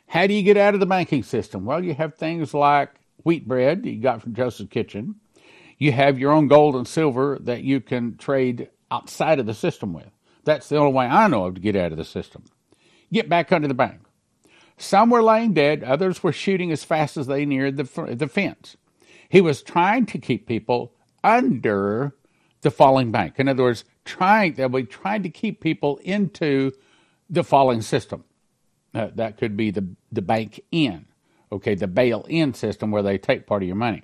How 0.07 0.27
do 0.27 0.33
you 0.33 0.43
get 0.43 0.57
out 0.57 0.73
of 0.73 0.79
the 0.79 0.85
banking 0.85 1.23
system? 1.23 1.65
Well, 1.65 1.83
you 1.83 1.93
have 1.95 2.15
things 2.15 2.53
like 2.53 2.89
wheat 3.23 3.47
bread 3.47 3.83
that 3.83 3.89
you 3.89 4.01
got 4.01 4.21
from 4.21 4.33
Joseph's 4.33 4.69
Kitchen. 4.69 5.15
You 5.77 5.91
have 5.91 6.19
your 6.19 6.31
own 6.31 6.47
gold 6.47 6.75
and 6.75 6.87
silver 6.87 7.37
that 7.41 7.63
you 7.63 7.81
can 7.81 8.17
trade 8.17 8.69
outside 8.91 9.39
of 9.39 9.45
the 9.45 9.53
system 9.53 9.93
with. 9.93 10.09
That's 10.43 10.69
the 10.69 10.77
only 10.77 10.93
way 10.93 11.05
I 11.05 11.27
know 11.27 11.45
of 11.45 11.55
to 11.55 11.61
get 11.61 11.75
out 11.75 11.91
of 11.91 11.97
the 11.97 12.05
system. 12.05 12.43
Get 13.11 13.29
back 13.29 13.51
under 13.51 13.67
the 13.67 13.73
bank. 13.73 14.01
Some 14.77 15.09
were 15.09 15.23
laying 15.23 15.53
dead, 15.53 15.83
others 15.83 16.23
were 16.23 16.31
shooting 16.31 16.71
as 16.71 16.83
fast 16.83 17.15
as 17.15 17.27
they 17.27 17.45
neared 17.45 17.77
the, 17.77 18.15
the 18.15 18.27
fence. 18.27 18.75
He 19.29 19.41
was 19.41 19.63
trying 19.63 20.05
to 20.07 20.17
keep 20.17 20.47
people 20.47 20.93
under 21.23 22.15
the 22.61 22.71
falling 22.71 23.11
bank. 23.11 23.35
In 23.37 23.47
other 23.47 23.63
words, 23.63 23.83
trying 24.05 24.53
that 24.55 24.71
we 24.71 24.83
tried 24.83 25.23
to 25.23 25.29
keep 25.29 25.61
people 25.61 25.97
into 26.03 26.71
the 27.29 27.43
falling 27.43 27.81
system. 27.81 28.23
Uh, 28.93 29.09
that 29.15 29.37
could 29.37 29.57
be 29.57 29.71
the, 29.71 29.87
the 30.11 30.21
bank 30.21 30.61
in, 30.71 31.05
okay, 31.51 31.73
the 31.73 31.87
bail 31.87 32.25
in 32.29 32.53
system 32.53 32.91
where 32.91 33.01
they 33.01 33.17
take 33.17 33.47
part 33.47 33.63
of 33.63 33.67
your 33.67 33.75
money. 33.75 34.03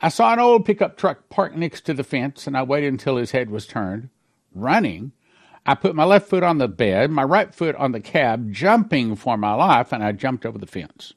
I 0.00 0.08
saw 0.08 0.32
an 0.32 0.40
old 0.40 0.64
pickup 0.64 0.96
truck 0.96 1.28
parked 1.28 1.56
next 1.56 1.82
to 1.82 1.94
the 1.94 2.04
fence, 2.04 2.46
and 2.46 2.56
I 2.56 2.62
waited 2.62 2.92
until 2.92 3.16
his 3.16 3.30
head 3.30 3.48
was 3.48 3.66
turned. 3.66 4.10
Running, 4.54 5.12
I 5.64 5.74
put 5.74 5.94
my 5.94 6.04
left 6.04 6.28
foot 6.28 6.42
on 6.42 6.58
the 6.58 6.68
bed, 6.68 7.10
my 7.10 7.24
right 7.24 7.54
foot 7.54 7.74
on 7.76 7.92
the 7.92 8.00
cab, 8.00 8.52
jumping 8.52 9.16
for 9.16 9.36
my 9.36 9.54
life, 9.54 9.92
and 9.92 10.02
I 10.02 10.12
jumped 10.12 10.44
over 10.44 10.58
the 10.58 10.66
fence. 10.66 11.14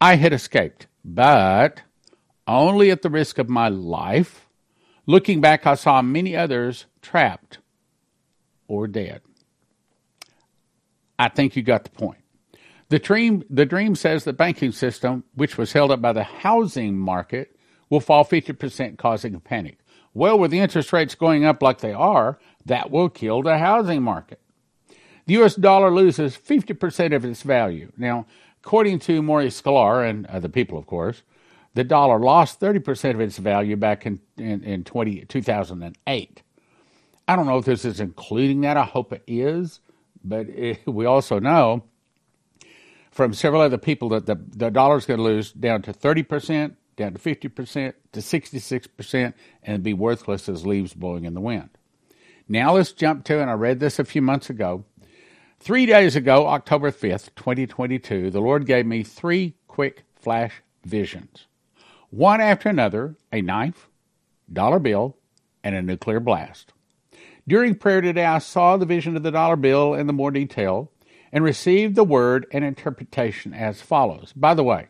I 0.00 0.16
had 0.16 0.32
escaped, 0.32 0.86
but 1.04 1.82
only 2.46 2.90
at 2.90 3.02
the 3.02 3.10
risk 3.10 3.38
of 3.38 3.48
my 3.48 3.68
life. 3.68 4.45
Looking 5.06 5.40
back, 5.40 5.66
I 5.66 5.74
saw 5.74 6.02
many 6.02 6.36
others 6.36 6.86
trapped 7.00 7.58
or 8.66 8.88
dead. 8.88 9.22
I 11.18 11.28
think 11.28 11.56
you 11.56 11.62
got 11.62 11.84
the 11.84 11.90
point. 11.90 12.18
The 12.88 12.98
dream, 12.98 13.44
the 13.48 13.66
dream 13.66 13.94
says 13.94 14.24
the 14.24 14.32
banking 14.32 14.72
system, 14.72 15.24
which 15.34 15.56
was 15.56 15.72
held 15.72 15.90
up 15.90 16.00
by 16.00 16.12
the 16.12 16.22
housing 16.22 16.96
market, 16.96 17.56
will 17.88 18.00
fall 18.00 18.24
50%, 18.24 18.98
causing 18.98 19.34
a 19.34 19.40
panic. 19.40 19.78
Well, 20.14 20.38
with 20.38 20.50
the 20.50 20.60
interest 20.60 20.92
rates 20.92 21.14
going 21.14 21.44
up 21.44 21.62
like 21.62 21.78
they 21.78 21.92
are, 21.92 22.38
that 22.64 22.90
will 22.90 23.08
kill 23.08 23.42
the 23.42 23.58
housing 23.58 24.02
market. 24.02 24.40
The 25.26 25.34
U.S. 25.34 25.56
dollar 25.56 25.90
loses 25.90 26.36
50% 26.36 27.14
of 27.14 27.24
its 27.24 27.42
value. 27.42 27.90
Now, 27.96 28.26
according 28.62 29.00
to 29.00 29.22
Maurice 29.22 29.60
Sklar 29.60 30.08
and 30.08 30.26
other 30.26 30.48
people, 30.48 30.78
of 30.78 30.86
course, 30.86 31.22
the 31.76 31.84
dollar 31.84 32.18
lost 32.18 32.58
30% 32.58 33.10
of 33.10 33.20
its 33.20 33.36
value 33.36 33.76
back 33.76 34.06
in, 34.06 34.18
in, 34.38 34.64
in 34.64 34.82
20, 34.82 35.26
2008. 35.26 36.42
I 37.28 37.36
don't 37.36 37.46
know 37.46 37.58
if 37.58 37.66
this 37.66 37.84
is 37.84 38.00
including 38.00 38.62
that. 38.62 38.78
I 38.78 38.84
hope 38.84 39.12
it 39.12 39.22
is. 39.26 39.80
But 40.24 40.48
it, 40.48 40.86
we 40.86 41.04
also 41.04 41.38
know 41.38 41.84
from 43.10 43.34
several 43.34 43.60
other 43.60 43.76
people 43.76 44.08
that 44.08 44.24
the, 44.24 44.36
the 44.48 44.70
dollar 44.70 44.96
is 44.96 45.04
going 45.04 45.18
to 45.18 45.24
lose 45.24 45.52
down 45.52 45.82
to 45.82 45.92
30%, 45.92 46.76
down 46.96 47.12
to 47.12 47.18
50%, 47.18 47.92
to 48.12 48.20
66%, 48.20 49.34
and 49.62 49.82
be 49.82 49.92
worthless 49.92 50.48
as 50.48 50.64
leaves 50.64 50.94
blowing 50.94 51.26
in 51.26 51.34
the 51.34 51.42
wind. 51.42 51.68
Now 52.48 52.72
let's 52.72 52.92
jump 52.92 53.24
to, 53.24 53.38
and 53.38 53.50
I 53.50 53.54
read 53.54 53.80
this 53.80 53.98
a 53.98 54.04
few 54.06 54.22
months 54.22 54.48
ago. 54.48 54.86
Three 55.60 55.84
days 55.84 56.16
ago, 56.16 56.46
October 56.46 56.90
5th, 56.90 57.34
2022, 57.36 58.30
the 58.30 58.40
Lord 58.40 58.64
gave 58.64 58.86
me 58.86 59.02
three 59.02 59.56
quick 59.68 60.04
flash 60.14 60.62
visions. 60.82 61.46
One 62.10 62.40
after 62.40 62.68
another, 62.68 63.16
a 63.32 63.42
knife, 63.42 63.88
dollar 64.52 64.78
bill, 64.78 65.16
and 65.64 65.74
a 65.74 65.82
nuclear 65.82 66.20
blast. 66.20 66.72
During 67.48 67.74
prayer 67.74 68.00
today, 68.00 68.24
I 68.24 68.38
saw 68.38 68.76
the 68.76 68.86
vision 68.86 69.16
of 69.16 69.22
the 69.22 69.30
dollar 69.30 69.56
bill 69.56 69.94
in 69.94 70.06
the 70.06 70.12
more 70.12 70.30
detail 70.30 70.90
and 71.32 71.44
received 71.44 71.94
the 71.94 72.04
word 72.04 72.46
and 72.52 72.64
interpretation 72.64 73.52
as 73.52 73.82
follows. 73.82 74.32
By 74.34 74.54
the 74.54 74.64
way, 74.64 74.88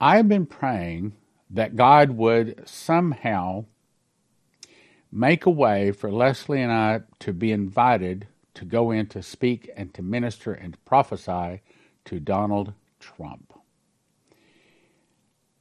I 0.00 0.16
have 0.16 0.28
been 0.28 0.46
praying 0.46 1.14
that 1.50 1.76
God 1.76 2.12
would 2.12 2.62
somehow 2.68 3.64
make 5.10 5.46
a 5.46 5.50
way 5.50 5.90
for 5.90 6.12
Leslie 6.12 6.62
and 6.62 6.70
I 6.70 7.00
to 7.20 7.32
be 7.32 7.50
invited 7.50 8.28
to 8.54 8.64
go 8.64 8.90
in 8.90 9.06
to 9.06 9.22
speak 9.22 9.70
and 9.76 9.92
to 9.94 10.02
minister 10.02 10.52
and 10.52 10.74
to 10.74 10.78
prophesy 10.80 11.62
to 12.04 12.20
Donald 12.20 12.72
Trump. 13.00 13.57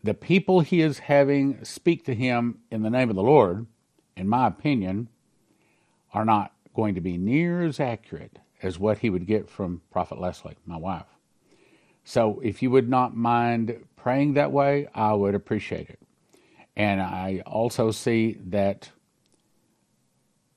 The 0.04 0.14
people 0.14 0.62
he 0.62 0.82
is 0.82 1.00
having 1.00 1.64
speak 1.66 2.06
to 2.06 2.16
him 2.16 2.60
in 2.72 2.82
the 2.82 2.90
name 2.90 3.10
of 3.10 3.16
the 3.16 3.24
Lord, 3.24 3.66
in 4.16 4.28
my 4.28 4.48
opinion, 4.48 5.10
are 6.14 6.26
not 6.26 6.54
going 6.76 6.96
to 6.96 7.02
be 7.02 7.18
near 7.18 7.64
as 7.64 7.80
accurate 7.80 8.40
as 8.62 8.80
what 8.80 9.00
he 9.00 9.10
would 9.10 9.26
get 9.26 9.50
from 9.50 9.82
Prophet 9.92 10.20
Leslie, 10.20 10.56
my 10.66 10.78
wife. 10.78 11.06
So 12.04 12.40
if 12.44 12.62
you 12.62 12.72
would 12.72 12.90
not 12.90 13.16
mind 13.16 13.86
praying 13.96 14.36
that 14.36 14.52
way, 14.52 14.88
I 14.96 15.14
would 15.14 15.36
appreciate 15.36 15.90
it. 15.90 16.00
And 16.76 17.02
I 17.02 17.44
also 17.46 17.92
see 17.92 18.38
that 18.48 18.92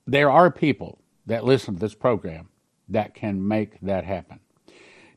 there 0.06 0.30
are 0.30 0.50
people 0.50 0.99
that 1.26 1.44
listen 1.44 1.75
to 1.75 1.80
this 1.80 1.94
program 1.94 2.49
that 2.88 3.14
can 3.14 3.47
make 3.47 3.80
that 3.80 4.04
happen. 4.04 4.40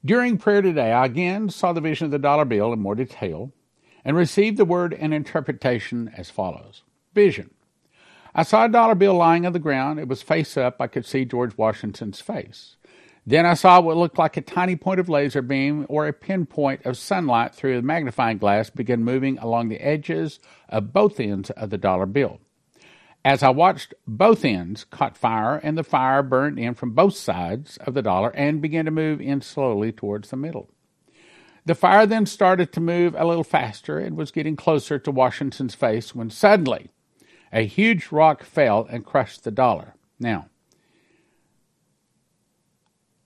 During 0.05 0.37
prayer 0.37 0.61
today, 0.61 0.91
I 0.91 1.05
again 1.05 1.49
saw 1.49 1.73
the 1.73 1.81
vision 1.81 2.05
of 2.05 2.11
the 2.11 2.19
dollar 2.19 2.45
bill 2.45 2.73
in 2.73 2.79
more 2.79 2.95
detail 2.95 3.51
and 4.05 4.15
received 4.17 4.57
the 4.57 4.65
word 4.65 4.93
and 4.93 5.13
interpretation 5.13 6.11
as 6.15 6.29
follows 6.29 6.83
Vision 7.13 7.51
I 8.35 8.43
saw 8.43 8.65
a 8.65 8.69
dollar 8.69 8.95
bill 8.95 9.13
lying 9.13 9.45
on 9.45 9.53
the 9.53 9.59
ground. 9.59 9.99
It 9.99 10.07
was 10.07 10.23
face 10.23 10.57
up. 10.57 10.81
I 10.81 10.87
could 10.87 11.05
see 11.05 11.23
George 11.23 11.55
Washington's 11.55 12.19
face. 12.19 12.77
Then 13.25 13.45
I 13.45 13.53
saw 13.53 13.79
what 13.79 13.95
looked 13.95 14.17
like 14.17 14.35
a 14.35 14.41
tiny 14.41 14.75
point 14.75 14.99
of 14.99 15.07
laser 15.07 15.41
beam 15.41 15.85
or 15.87 16.07
a 16.07 16.13
pinpoint 16.13 16.85
of 16.85 16.97
sunlight 16.97 17.53
through 17.53 17.75
the 17.75 17.81
magnifying 17.81 18.39
glass 18.39 18.69
begin 18.69 19.03
moving 19.03 19.37
along 19.37 19.69
the 19.69 19.79
edges 19.79 20.39
of 20.67 20.91
both 20.91 21.19
ends 21.19 21.51
of 21.51 21.69
the 21.69 21.77
dollar 21.77 22.05
bill. 22.05 22.39
As 23.23 23.41
I 23.41 23.49
watched, 23.51 23.93
both 24.05 24.43
ends 24.43 24.83
caught 24.83 25.15
fire 25.15 25.55
and 25.55 25.77
the 25.77 25.83
fire 25.83 26.21
burned 26.21 26.59
in 26.59 26.73
from 26.73 26.91
both 26.91 27.15
sides 27.15 27.77
of 27.77 27.93
the 27.93 28.01
dollar 28.01 28.35
and 28.35 28.61
began 28.61 28.85
to 28.85 28.91
move 28.91 29.21
in 29.21 29.39
slowly 29.39 29.93
towards 29.93 30.29
the 30.29 30.35
middle. 30.35 30.69
The 31.65 31.75
fire 31.75 32.05
then 32.05 32.25
started 32.25 32.73
to 32.73 32.81
move 32.81 33.15
a 33.17 33.25
little 33.25 33.43
faster 33.43 33.97
and 33.97 34.17
was 34.17 34.31
getting 34.31 34.55
closer 34.55 34.99
to 34.99 35.11
Washington's 35.11 35.75
face 35.75 36.13
when 36.13 36.29
suddenly 36.29 36.89
a 37.53 37.61
huge 37.61 38.11
rock 38.11 38.43
fell 38.43 38.87
and 38.89 39.05
crushed 39.05 39.43
the 39.43 39.51
dollar. 39.51 39.95
Now, 40.19 40.47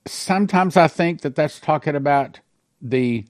sometimes 0.05 0.77
I 0.77 0.87
think 0.87 1.21
that 1.21 1.35
that's 1.35 1.59
talking 1.59 1.95
about 1.95 2.39
the 2.81 3.25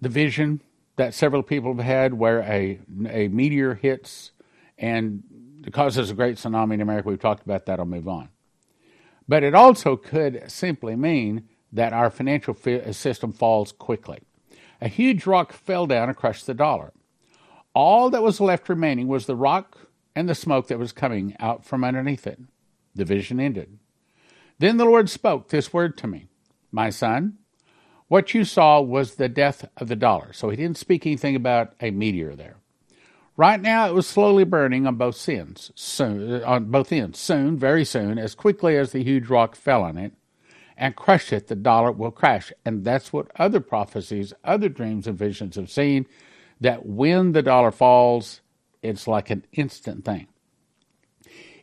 the 0.00 0.08
vision 0.08 0.60
that 0.96 1.14
several 1.14 1.42
people 1.42 1.74
have 1.74 1.84
had 1.84 2.14
where 2.14 2.40
a 2.40 2.78
a 3.08 3.28
meteor 3.28 3.74
hits 3.74 4.32
and 4.78 5.22
causes 5.72 6.10
a 6.10 6.14
great 6.14 6.36
tsunami 6.36 6.74
in 6.74 6.80
America. 6.80 7.08
We've 7.08 7.18
talked 7.18 7.44
about 7.44 7.66
that. 7.66 7.78
I'll 7.78 7.86
move 7.86 8.06
on. 8.06 8.28
But 9.26 9.42
it 9.42 9.54
also 9.54 9.96
could 9.96 10.44
simply 10.48 10.94
mean 10.96 11.48
that 11.74 11.92
our 11.92 12.08
financial 12.08 12.56
uh, 12.66 12.92
system 12.92 13.32
falls 13.32 13.72
quickly. 13.72 14.20
A 14.80 14.88
huge 14.88 15.26
rock 15.26 15.52
fell 15.52 15.86
down 15.86 16.08
and 16.08 16.16
crushed 16.16 16.46
the 16.46 16.54
dollar. 16.54 16.92
All 17.74 18.10
that 18.10 18.22
was 18.22 18.40
left 18.40 18.68
remaining 18.68 19.08
was 19.08 19.26
the 19.26 19.36
rock 19.36 19.88
and 20.14 20.28
the 20.28 20.34
smoke 20.34 20.68
that 20.68 20.78
was 20.78 20.92
coming 20.92 21.36
out 21.40 21.64
from 21.64 21.84
underneath 21.84 22.26
it. 22.26 22.38
The 22.94 23.04
vision 23.04 23.40
ended. 23.40 23.78
Then 24.60 24.76
the 24.76 24.84
Lord 24.84 25.10
spoke 25.10 25.48
this 25.48 25.72
word 25.72 25.98
to 25.98 26.06
me 26.06 26.28
My 26.70 26.90
son, 26.90 27.38
what 28.06 28.34
you 28.34 28.44
saw 28.44 28.80
was 28.80 29.16
the 29.16 29.28
death 29.28 29.68
of 29.76 29.88
the 29.88 29.96
dollar. 29.96 30.32
So 30.32 30.50
he 30.50 30.56
didn't 30.56 30.78
speak 30.78 31.04
anything 31.04 31.34
about 31.34 31.74
a 31.80 31.90
meteor 31.90 32.36
there. 32.36 32.58
Right 33.36 33.60
now, 33.60 33.88
it 33.88 33.94
was 33.94 34.06
slowly 34.06 34.44
burning 34.44 34.86
on 34.86 34.94
both 34.94 35.28
ends, 35.28 35.72
soon, 35.74 36.34
uh, 36.34 36.44
on 36.46 36.66
both 36.66 36.92
ends. 36.92 37.18
Soon, 37.18 37.58
very 37.58 37.84
soon, 37.84 38.16
as 38.16 38.36
quickly 38.36 38.76
as 38.76 38.92
the 38.92 39.02
huge 39.02 39.28
rock 39.28 39.56
fell 39.56 39.82
on 39.82 39.98
it 39.98 40.12
and 40.76 40.96
crush 40.96 41.32
it, 41.32 41.48
the 41.48 41.56
dollar 41.56 41.92
will 41.92 42.10
crash. 42.10 42.52
And 42.64 42.84
that's 42.84 43.12
what 43.12 43.30
other 43.36 43.60
prophecies, 43.60 44.32
other 44.44 44.68
dreams 44.68 45.06
and 45.06 45.18
visions 45.18 45.56
have 45.56 45.70
seen. 45.70 46.06
That 46.60 46.86
when 46.86 47.32
the 47.32 47.42
dollar 47.42 47.70
falls, 47.70 48.40
it's 48.82 49.06
like 49.08 49.30
an 49.30 49.44
instant 49.52 50.04
thing. 50.04 50.28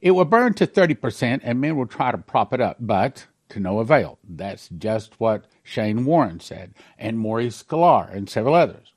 It 0.02 0.12
will 0.12 0.26
burn 0.26 0.54
to 0.56 0.68
30%, 0.68 1.42
and 1.44 1.62
men 1.62 1.76
will 1.78 1.86
try 1.86 2.12
to 2.12 2.18
prop 2.18 2.54
it 2.54 2.62
up, 2.62 2.78
but 2.80 3.28
to 3.50 3.60
no 3.60 3.80
avail. 3.80 4.18
That's 4.28 4.70
just 4.70 5.20
what 5.20 5.46
Shane 5.64 6.06
Warren 6.06 6.40
said, 6.40 6.74
and 6.98 7.20
Maurice 7.20 7.64
Sklar, 7.64 8.14
and 8.14 8.30
several 8.30 8.56
others. 8.56 8.94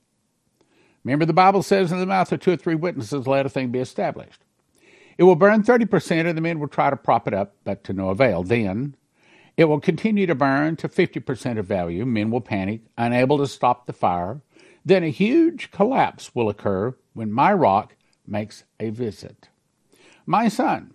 Remember, 1.04 1.26
the 1.26 1.35
Bible 1.35 1.62
says, 1.62 1.92
In 1.92 1.99
the 1.99 2.06
mouth 2.06 2.33
of 2.33 2.40
two 2.40 2.52
or 2.52 2.56
three 2.56 2.75
witnesses, 2.75 3.26
let 3.26 3.47
a 3.47 3.50
thing 3.50 3.71
be 3.71 3.80
established. 3.80 4.40
It 5.18 5.25
will 5.25 5.37
burn 5.37 5.62
30%, 5.62 6.26
and 6.26 6.37
the 6.37 6.42
men 6.42 6.59
will 6.59 6.68
try 6.68 6.90
to 6.90 6.97
prop 6.97 7.28
it 7.28 7.35
up, 7.35 7.54
but 7.64 7.85
to 7.85 7.92
no 7.92 8.11
avail. 8.11 8.42
Then 8.42 8.97
it 9.56 9.66
will 9.66 9.80
continue 9.80 10.26
to 10.26 10.34
burn 10.34 10.76
to 10.76 10.88
50% 10.88 11.58
of 11.58 11.66
value. 11.66 12.04
Men 12.04 12.31
will 12.31 12.40
panic, 12.40 12.83
unable 12.98 13.38
to 13.38 13.46
stop 13.46 13.87
the 13.87 13.92
fire. 13.92 14.40
Then 14.85 15.05
a 15.05 15.11
huge 15.11 15.70
collapse 15.70 16.35
will 16.35 16.48
occur 16.48 16.94
when 17.12 17.33
my 17.33 17.52
rock 17.52 17.96
makes 18.26 18.64
a 18.81 18.90
visit. 18.90 19.48
My 20.26 20.48
son, 20.48 20.94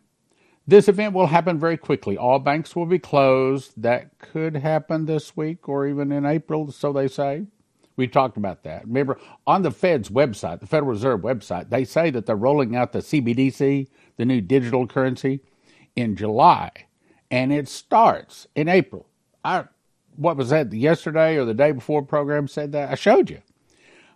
this 0.68 0.88
event 0.88 1.14
will 1.14 1.28
happen 1.28 1.58
very 1.58 1.78
quickly. 1.78 2.18
All 2.18 2.40
banks 2.40 2.76
will 2.76 2.86
be 2.86 3.00
closed. 3.00 3.74
That 3.76 4.18
could 4.20 4.58
happen 4.58 5.06
this 5.06 5.36
week 5.36 5.68
or 5.68 5.88
even 5.88 6.12
in 6.12 6.26
April, 6.26 6.72
so 6.72 6.94
they 6.94 7.08
say. 7.08 7.48
We 7.96 8.08
talked 8.08 8.38
about 8.38 8.64
that. 8.64 8.88
Remember, 8.88 9.20
on 9.46 9.62
the 9.62 9.72
Fed's 9.72 10.10
website, 10.10 10.60
the 10.60 10.68
Federal 10.68 10.92
Reserve 10.92 11.22
website, 11.22 11.70
they 11.70 11.84
say 11.84 12.10
that 12.12 12.26
they're 12.26 12.36
rolling 12.36 12.76
out 12.76 12.94
the 12.94 13.00
CBDC, 13.00 13.88
the 14.16 14.26
new 14.26 14.42
digital 14.42 14.88
currency, 14.88 15.42
in 15.96 16.16
July, 16.16 16.72
and 17.32 17.54
it 17.54 17.68
starts 17.68 18.48
in 18.56 18.68
April. 18.68 19.06
I, 19.44 19.66
what 20.16 20.38
was 20.38 20.50
that, 20.50 20.74
yesterday 20.74 21.38
or 21.38 21.46
the 21.46 21.54
day 21.54 21.72
before 21.72 22.02
program 22.02 22.48
said 22.48 22.72
that? 22.74 22.92
I 22.92 22.96
showed 22.96 23.30
you. 23.30 23.42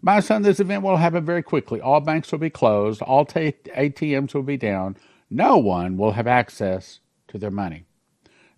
My 0.02 0.20
son, 0.20 0.42
this 0.42 0.60
event 0.60 0.84
will 0.84 0.98
happen 0.98 1.26
very 1.26 1.44
quickly. 1.44 1.80
All 1.80 2.02
banks 2.02 2.32
will 2.32 2.40
be 2.40 2.50
closed, 2.50 3.02
all 3.02 3.26
t- 3.26 3.54
ATMs 3.76 4.34
will 4.34 4.44
be 4.44 4.58
down. 4.58 4.98
No 5.30 5.58
one 5.58 5.98
will 5.98 6.12
have 6.12 6.28
access 6.28 7.00
to 7.30 7.38
their 7.38 7.52
money. 7.52 7.86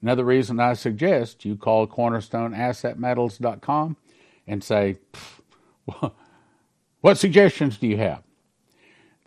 Another 0.01 0.23
reason 0.23 0.59
I 0.59 0.73
suggest 0.73 1.45
you 1.45 1.55
call 1.55 1.87
cornerstoneassetmetals.com 1.87 3.97
and 4.47 4.63
say, 4.63 4.97
What 7.01 7.17
suggestions 7.17 7.77
do 7.77 7.87
you 7.87 7.97
have? 7.97 8.23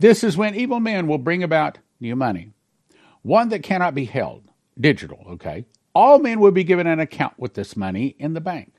This 0.01 0.25
is 0.25 0.37
when 0.37 0.55
evil 0.55 0.81
men 0.81 1.07
will 1.07 1.19
bring 1.19 1.43
about 1.43 1.79
new 2.01 2.17
money, 2.17 2.51
one 3.23 3.49
that 3.51 3.63
cannot 3.63 3.95
be 3.95 4.05
held, 4.05 4.48
digital, 4.81 5.25
okay? 5.31 5.65
All 5.95 6.19
men 6.19 6.41
will 6.41 6.51
be 6.51 6.65
given 6.65 6.87
an 6.87 7.01
account 7.01 7.35
with 7.39 7.55
this 7.55 7.77
money 7.77 8.15
in 8.19 8.35
the 8.35 8.41
bank. 8.41 8.73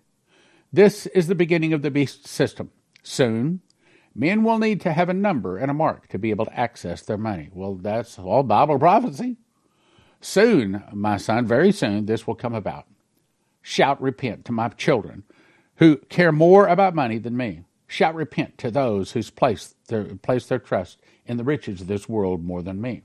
This 0.71 1.05
is 1.07 1.27
the 1.27 1.35
beginning 1.35 1.73
of 1.73 1.81
the 1.81 1.91
beast 1.91 2.27
system. 2.27 2.71
Soon, 3.03 3.61
men 4.13 4.43
will 4.43 4.59
need 4.59 4.81
to 4.81 4.93
have 4.93 5.09
a 5.09 5.13
number 5.13 5.57
and 5.57 5.71
a 5.71 5.73
mark 5.73 6.07
to 6.09 6.19
be 6.19 6.29
able 6.29 6.45
to 6.45 6.59
access 6.59 7.01
their 7.01 7.17
money. 7.17 7.49
Well, 7.53 7.75
that's 7.75 8.19
all 8.19 8.43
Bible 8.43 8.77
prophecy. 8.77 9.37
Soon, 10.21 10.83
my 10.93 11.17
son, 11.17 11.47
very 11.47 11.71
soon, 11.71 12.05
this 12.05 12.27
will 12.27 12.35
come 12.35 12.53
about. 12.53 12.85
Shout 13.61 14.01
repent 14.01 14.45
to 14.45 14.51
my 14.51 14.69
children 14.69 15.23
who 15.75 15.97
care 15.97 16.31
more 16.31 16.67
about 16.67 16.95
money 16.95 17.17
than 17.17 17.37
me. 17.37 17.63
Shout 17.87 18.13
repent 18.13 18.57
to 18.59 18.69
those 18.69 19.13
who 19.13 19.23
place 19.23 19.75
their, 19.87 20.03
place 20.15 20.45
their 20.45 20.59
trust 20.59 20.99
in 21.25 21.37
the 21.37 21.43
riches 21.43 21.81
of 21.81 21.87
this 21.87 22.07
world 22.07 22.43
more 22.43 22.61
than 22.61 22.81
me. 22.81 23.03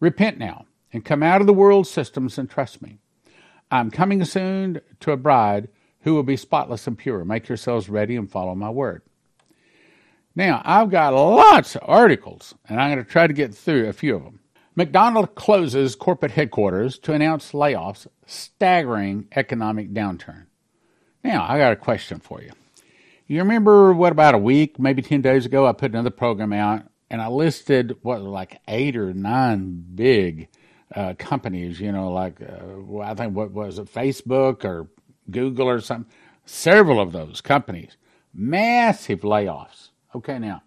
Repent 0.00 0.38
now 0.38 0.66
and 0.92 1.04
come 1.04 1.22
out 1.22 1.40
of 1.40 1.46
the 1.46 1.54
world 1.54 1.86
systems 1.86 2.38
and 2.38 2.50
trust 2.50 2.82
me. 2.82 2.98
I'm 3.70 3.90
coming 3.90 4.24
soon 4.24 4.80
to 5.00 5.12
a 5.12 5.16
bride 5.16 5.68
who 6.00 6.14
will 6.14 6.22
be 6.22 6.36
spotless 6.36 6.86
and 6.86 6.98
pure. 6.98 7.24
Make 7.24 7.48
yourselves 7.48 7.88
ready 7.88 8.16
and 8.16 8.30
follow 8.30 8.54
my 8.54 8.70
word. 8.70 9.02
Now, 10.34 10.62
I've 10.64 10.90
got 10.90 11.14
lots 11.14 11.76
of 11.76 11.82
articles, 11.84 12.54
and 12.68 12.80
I'm 12.80 12.92
going 12.92 13.04
to 13.04 13.10
try 13.10 13.26
to 13.26 13.32
get 13.32 13.54
through 13.54 13.88
a 13.88 13.92
few 13.92 14.16
of 14.16 14.24
them. 14.24 14.40
McDonald 14.74 15.34
closes 15.34 15.94
corporate 15.94 16.32
headquarters 16.32 16.98
to 17.00 17.12
announce 17.12 17.52
layoffs, 17.52 18.06
staggering 18.26 19.28
economic 19.36 19.92
downturn. 19.92 20.46
Now, 21.22 21.46
I 21.46 21.58
got 21.58 21.72
a 21.72 21.76
question 21.76 22.18
for 22.18 22.40
you. 22.42 22.52
You 23.26 23.38
remember 23.38 23.92
what 23.92 24.12
about 24.12 24.34
a 24.34 24.38
week, 24.38 24.78
maybe 24.78 25.02
10 25.02 25.20
days 25.20 25.46
ago, 25.46 25.66
I 25.66 25.72
put 25.72 25.92
another 25.92 26.10
program 26.10 26.52
out 26.52 26.84
and 27.10 27.20
I 27.20 27.28
listed 27.28 27.96
what, 28.02 28.22
like 28.22 28.60
eight 28.66 28.96
or 28.96 29.12
nine 29.12 29.84
big 29.94 30.48
uh, 30.94 31.14
companies, 31.18 31.80
you 31.80 31.92
know, 31.92 32.12
like 32.12 32.40
uh, 32.40 32.98
I 33.00 33.14
think 33.14 33.34
what 33.34 33.52
was 33.52 33.78
it, 33.78 33.92
Facebook 33.92 34.64
or 34.64 34.88
Google 35.30 35.68
or 35.68 35.80
something? 35.80 36.10
Several 36.44 37.00
of 37.00 37.12
those 37.12 37.40
companies, 37.40 37.96
massive 38.34 39.20
layoffs. 39.20 39.90
Okay, 40.14 40.38
now, 40.38 40.62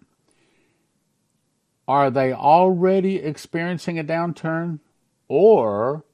are 1.86 2.10
they 2.10 2.32
already 2.32 3.16
experiencing 3.16 3.98
a 3.98 4.04
downturn 4.04 4.80
or 5.28 6.04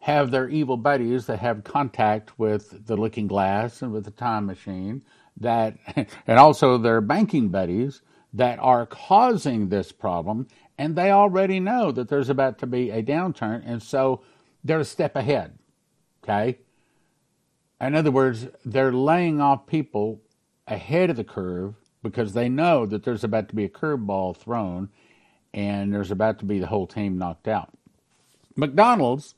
have 0.00 0.30
their 0.30 0.48
evil 0.48 0.76
buddies 0.76 1.26
that 1.26 1.40
have 1.40 1.64
contact 1.64 2.38
with 2.38 2.86
the 2.86 2.96
looking 2.96 3.26
glass 3.26 3.82
and 3.82 3.92
with 3.92 4.04
the 4.04 4.10
time 4.10 4.46
machine 4.46 5.02
that 5.36 5.76
and 6.26 6.38
also 6.38 6.78
their 6.78 7.00
banking 7.00 7.48
buddies 7.48 8.02
that 8.32 8.58
are 8.58 8.86
causing 8.86 9.68
this 9.68 9.90
problem 9.92 10.46
and 10.78 10.94
they 10.94 11.10
already 11.10 11.60
know 11.60 11.90
that 11.92 12.08
there's 12.08 12.30
about 12.30 12.58
to 12.58 12.66
be 12.66 12.90
a 12.90 13.02
downturn 13.02 13.62
and 13.66 13.82
so 13.82 14.22
they're 14.64 14.80
a 14.80 14.84
step 14.84 15.16
ahead 15.16 15.58
okay 16.22 16.58
in 17.80 17.94
other 17.94 18.10
words 18.10 18.46
they're 18.64 18.92
laying 18.92 19.40
off 19.40 19.66
people 19.66 20.20
ahead 20.66 21.10
of 21.10 21.16
the 21.16 21.24
curve 21.24 21.74
because 22.02 22.32
they 22.32 22.48
know 22.48 22.86
that 22.86 23.02
there's 23.04 23.24
about 23.24 23.48
to 23.48 23.54
be 23.54 23.64
a 23.64 23.68
curveball 23.68 24.36
thrown 24.36 24.88
and 25.54 25.92
there's 25.92 26.10
about 26.10 26.38
to 26.38 26.44
be 26.44 26.58
the 26.58 26.66
whole 26.66 26.86
team 26.86 27.18
knocked 27.18 27.48
out. 27.48 27.70
McDonald's 28.56 29.34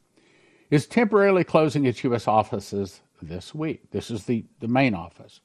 is 0.70 0.86
temporarily 0.86 1.44
closing 1.44 1.84
its 1.84 2.02
U.S. 2.04 2.26
offices 2.28 3.00
this 3.22 3.54
week. 3.54 3.90
This 3.90 4.10
is 4.10 4.24
the, 4.24 4.44
the 4.60 4.68
main 4.68 4.94
office. 4.94 5.40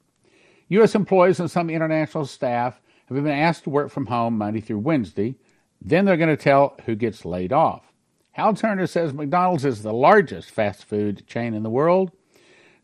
U.S. 0.69 0.95
employees 0.95 1.39
and 1.39 1.49
some 1.49 1.69
international 1.69 2.25
staff 2.25 2.79
have 3.07 3.15
been 3.15 3.27
asked 3.27 3.65
to 3.65 3.69
work 3.69 3.91
from 3.91 4.07
home 4.07 4.37
Monday 4.37 4.61
through 4.61 4.79
Wednesday. 4.79 5.35
Then 5.81 6.05
they're 6.05 6.17
going 6.17 6.35
to 6.35 6.41
tell 6.41 6.77
who 6.85 6.95
gets 6.95 7.25
laid 7.25 7.53
off. 7.53 7.83
Hal 8.31 8.53
Turner 8.53 8.87
says 8.87 9.13
McDonald's 9.13 9.65
is 9.65 9.81
the 9.81 9.93
largest 9.93 10.51
fast 10.51 10.83
food 10.83 11.25
chain 11.27 11.53
in 11.53 11.63
the 11.63 11.69
world 11.69 12.11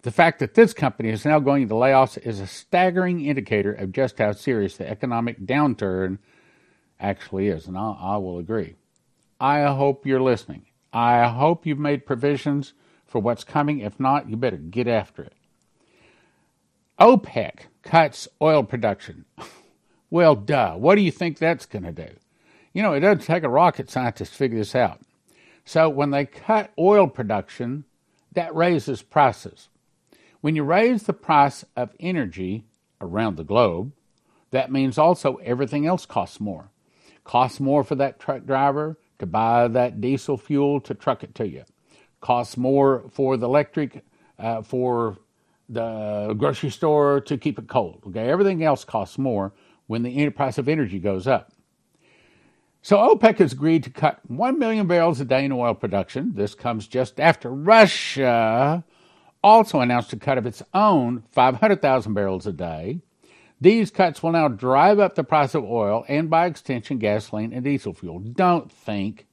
the 0.04 0.12
fact 0.12 0.39
that 0.39 0.56
this 0.56 0.73
company 0.73 1.10
is 1.10 1.25
now 1.25 1.39
going 1.39 1.63
into 1.63 1.75
layoffs 1.75 2.17
is 2.17 2.39
a 2.39 2.47
staggering 2.47 3.23
indicator 3.23 3.71
of 3.71 3.91
just 3.91 4.17
how 4.17 4.32
serious 4.32 4.77
the 4.77 4.89
economic 4.89 5.39
downturn 5.41 6.17
actually 6.99 7.47
is, 7.47 7.67
and 7.67 7.77
I, 7.77 7.95
I 7.99 8.17
will 8.17 8.39
agree. 8.39 8.75
I 9.39 9.63
hope 9.63 10.06
you're 10.06 10.21
listening. 10.21 10.65
I 10.93 11.27
hope 11.27 11.65
you've 11.65 11.80
made 11.80 12.06
provisions 12.06 12.73
for 13.06 13.19
what's 13.19 13.43
coming. 13.43 13.80
If 13.80 13.99
not, 13.99 14.30
you 14.30 14.38
better 14.38 14.58
get 14.58 14.88
after 14.88 15.23
it. 15.23 15.34
OPEC 16.99 17.65
cuts 17.84 18.27
oil 18.41 18.63
production. 18.63 19.25
well, 20.10 20.36
duh. 20.36 20.75
What 20.75 20.95
do 20.95 21.01
you 21.01 21.12
think 21.12 21.38
that's 21.38 21.65
going 21.65 21.84
to 21.84 21.91
do? 21.91 22.10
You 22.73 22.81
know, 22.81 22.93
it 22.93 23.01
doesn't 23.01 23.25
take 23.25 23.43
a 23.43 23.49
rocket 23.49 23.89
scientist 23.89 24.31
to 24.31 24.38
figure 24.38 24.57
this 24.57 24.75
out. 24.75 25.01
So 25.65 25.89
when 25.89 26.12
they 26.12 26.25
cut 26.25 26.71
oil 26.79 27.07
production, 27.07 27.86
that 28.34 28.55
raises 28.55 29.01
prices. 29.01 29.69
When 30.39 30.55
you 30.55 30.63
raise 30.63 31.03
the 31.03 31.13
price 31.13 31.65
of 31.75 31.93
energy 31.99 32.65
around 32.99 33.36
the 33.36 33.43
globe, 33.43 33.91
that 34.51 34.71
means 34.71 34.97
also 34.97 35.36
everything 35.38 35.86
else 35.86 36.05
costs 36.05 36.39
more. 36.39 36.71
Costs 37.23 37.60
more 37.60 37.84
for 37.84 37.95
that 37.95 38.19
truck 38.19 38.45
driver 38.45 38.97
to 39.19 39.25
buy 39.25 39.67
that 39.67 40.01
diesel 40.01 40.38
fuel 40.38 40.81
to 40.81 40.93
truck 40.93 41.23
it 41.23 41.36
to 41.36 41.47
you. 41.47 41.63
Costs 42.21 42.57
more 42.57 43.03
for 43.12 43.38
the 43.38 43.45
electric, 43.45 44.03
uh, 44.39 44.62
for 44.62 45.17
the 45.69 46.34
grocery 46.38 46.69
store 46.69 47.21
to 47.21 47.38
keep 47.38 47.60
it 47.60 47.67
cold. 47.67 48.01
Okay, 48.07 48.29
everything 48.29 48.63
else 48.63 48.84
costs 48.84 49.17
more 49.17 49.53
when 49.88 50.03
the 50.03 50.29
price 50.31 50.57
of 50.57 50.67
energy 50.67 50.99
goes 50.99 51.27
up. 51.27 51.51
So 52.81 52.97
OPEC 52.97 53.37
has 53.37 53.53
agreed 53.53 53.83
to 53.83 53.89
cut 53.89 54.19
1 54.27 54.57
million 54.57 54.87
barrels 54.87 55.19
a 55.21 55.25
day 55.25 55.45
in 55.45 55.51
oil 55.51 55.75
production. 55.75 56.33
This 56.33 56.55
comes 56.55 56.87
just 56.87 57.19
after 57.19 57.51
Russia 57.51 58.83
also 59.43 59.79
announced 59.79 60.13
a 60.13 60.17
cut 60.17 60.37
of 60.37 60.45
its 60.45 60.61
own 60.73 61.23
500,000 61.31 62.13
barrels 62.13 62.47
a 62.47 62.51
day. 62.51 63.01
These 63.59 63.91
cuts 63.91 64.23
will 64.23 64.31
now 64.31 64.47
drive 64.47 64.99
up 64.99 65.15
the 65.15 65.23
price 65.23 65.53
of 65.53 65.63
oil 65.63 66.03
and, 66.07 66.29
by 66.29 66.47
extension, 66.47 66.97
gasoline 66.97 67.53
and 67.53 67.63
diesel 67.63 67.93
fuel. 67.93 68.19
Don't 68.19 68.71
think 68.71 69.27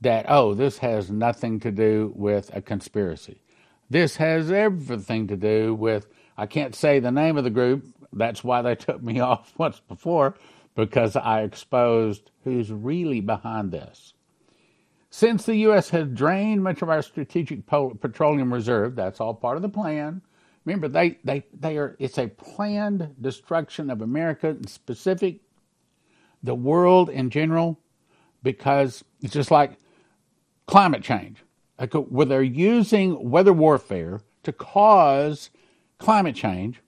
that, 0.00 0.26
oh, 0.28 0.54
this 0.54 0.78
has 0.78 1.10
nothing 1.10 1.60
to 1.60 1.70
do 1.70 2.12
with 2.16 2.50
a 2.54 2.60
conspiracy. 2.60 3.40
This 3.88 4.16
has 4.16 4.50
everything 4.50 5.28
to 5.28 5.36
do 5.36 5.74
with, 5.74 6.08
I 6.36 6.46
can't 6.46 6.74
say 6.74 6.98
the 6.98 7.12
name 7.12 7.36
of 7.36 7.44
the 7.44 7.50
group. 7.50 7.86
That's 8.12 8.42
why 8.42 8.62
they 8.62 8.74
took 8.74 9.02
me 9.02 9.20
off 9.20 9.52
once 9.56 9.80
before, 9.80 10.34
because 10.74 11.16
I 11.16 11.42
exposed 11.42 12.30
who's 12.44 12.72
really 12.72 13.20
behind 13.20 13.72
this. 13.72 14.14
Since 15.10 15.46
the 15.46 15.54
U.S. 15.56 15.90
has 15.90 16.08
drained 16.08 16.64
much 16.64 16.82
of 16.82 16.90
our 16.90 17.00
strategic 17.00 17.66
petroleum 17.66 18.52
reserve, 18.52 18.96
that's 18.96 19.20
all 19.20 19.32
part 19.32 19.56
of 19.56 19.62
the 19.62 19.68
plan. 19.68 20.22
Remember, 20.64 20.88
they, 20.88 21.18
they, 21.22 21.44
they 21.58 21.76
are, 21.78 21.94
it's 22.00 22.18
a 22.18 22.26
planned 22.26 23.14
destruction 23.20 23.90
of 23.90 24.02
America 24.02 24.48
in 24.48 24.66
specific, 24.66 25.40
the 26.42 26.54
world 26.54 27.10
in 27.10 27.30
general, 27.30 27.78
because 28.42 29.04
it's 29.22 29.34
just 29.34 29.52
like 29.52 29.78
climate 30.66 31.02
change. 31.02 31.44
Like 31.78 31.92
where 31.92 32.26
they're 32.26 32.42
using 32.42 33.30
weather 33.30 33.52
warfare 33.52 34.20
to 34.42 34.52
cause 34.52 35.50
climate 35.98 36.34
change 36.34 36.80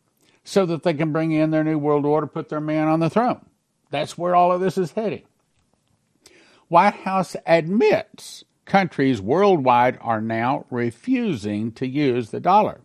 so 0.43 0.67
that 0.67 0.83
they 0.83 0.95
can 0.95 1.13
bring 1.13 1.33
in 1.33 1.51
their 1.51 1.65
new 1.65 1.79
world 1.79 2.05
order, 2.05 2.27
put 2.27 2.49
their 2.49 2.61
man 2.61 2.89
on 2.89 3.01
the 3.01 3.11
throne. 3.11 3.45
That's 3.97 4.19
where 4.19 4.35
all 4.35 4.53
of 4.53 4.61
this 4.61 4.77
is 4.77 4.93
heading. 4.93 5.23
White 6.69 6.95
House 6.95 7.35
admits 7.47 8.45
countries 8.67 9.23
worldwide 9.23 9.99
are 10.03 10.21
now 10.21 10.67
refusing 10.71 11.73
to 11.73 11.87
use 11.87 12.31
the 12.31 12.41
dollar. 12.41 12.81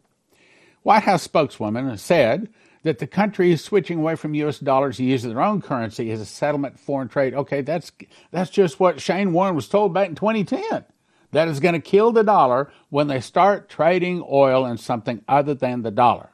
White 0.84 1.04
House 1.04 1.24
spokeswoman 1.24 1.98
said 1.98 2.50
that 2.84 3.00
the 3.00 3.08
country 3.08 3.52
is 3.52 3.64
switching 3.64 4.00
away 4.00 4.16
from 4.16 4.34
U.S. 4.36 4.60
dollars 4.60 4.98
to 4.98 5.04
use 5.04 5.24
their 5.24 5.42
own 5.42 5.62
currency 5.62 6.12
as 6.12 6.22
a 6.22 6.26
settlement 6.26 6.80
foreign 6.80 7.08
trade. 7.08 7.34
Okay, 7.34 7.62
that's 7.62 7.92
that's 8.32 8.50
just 8.50 8.80
what 8.80 9.02
Shane 9.02 9.34
Warren 9.34 9.56
was 9.56 9.68
told 9.68 9.94
back 9.94 10.08
in 10.08 10.16
2010. 10.16 10.86
That 11.32 11.48
is 11.48 11.60
going 11.60 11.74
to 11.74 11.82
kill 11.82 12.12
the 12.12 12.24
dollar 12.24 12.72
when 12.90 13.08
they 13.08 13.20
start 13.20 13.70
trading 13.70 14.24
oil 14.30 14.66
in 14.66 14.78
something 14.78 15.24
other 15.28 15.54
than 15.54 15.82
the 15.82 15.92
dollar. 15.92 16.30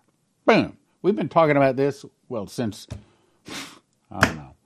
Boom. 0.45 0.77
We've 1.01 1.15
been 1.15 1.29
talking 1.29 1.57
about 1.57 1.75
this 1.75 2.05
well 2.29 2.47
since 2.47 2.87
I 4.11 4.19
don't 4.19 4.35
know. 4.35 4.56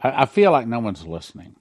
I, 0.00 0.22
I 0.22 0.26
feel 0.26 0.52
like 0.52 0.66
no 0.66 0.80
one's 0.80 1.06
listening. 1.06 1.56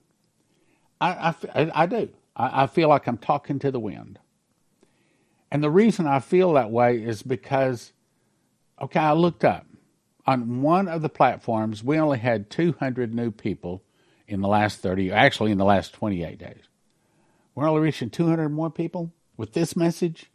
I 1.01 1.33
I, 1.53 1.71
I 1.73 1.85
do. 1.85 2.09
I, 2.35 2.63
I 2.63 2.67
feel 2.67 2.89
like 2.89 3.07
I'm 3.07 3.17
talking 3.17 3.59
to 3.59 3.71
the 3.71 3.79
wind. 3.79 4.19
And 5.51 5.63
the 5.63 5.69
reason 5.69 6.05
I 6.05 6.19
feel 6.19 6.53
that 6.53 6.71
way 6.71 6.97
is 6.97 7.23
because, 7.23 7.91
okay, 8.81 8.99
I 8.99 9.13
looked 9.13 9.43
up. 9.43 9.65
On 10.27 10.61
one 10.61 10.87
of 10.87 11.01
the 11.01 11.09
platforms, 11.09 11.83
we 11.83 11.97
only 11.97 12.19
had 12.19 12.51
200 12.51 13.13
new 13.15 13.31
people 13.31 13.81
in 14.27 14.41
the 14.41 14.47
last 14.47 14.79
30, 14.79 15.11
actually 15.11 15.51
in 15.51 15.57
the 15.57 15.65
last 15.65 15.93
28 15.93 16.37
days. 16.37 16.63
We're 17.55 17.67
only 17.67 17.81
reaching 17.81 18.11
200 18.11 18.49
more 18.49 18.69
people 18.69 19.11
with 19.37 19.53
this 19.53 19.75
message. 19.75 20.29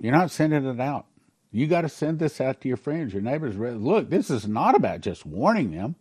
You're 0.00 0.12
not 0.12 0.30
sending 0.30 0.64
it 0.64 0.80
out. 0.80 1.06
You 1.52 1.66
got 1.66 1.82
to 1.82 1.88
send 1.88 2.18
this 2.18 2.40
out 2.40 2.60
to 2.60 2.68
your 2.68 2.76
friends, 2.76 3.12
your 3.12 3.22
neighbors. 3.22 3.56
Look, 3.56 4.10
this 4.10 4.30
is 4.30 4.46
not 4.46 4.76
about 4.76 5.00
just 5.00 5.26
warning 5.26 5.72
them. 5.72 5.96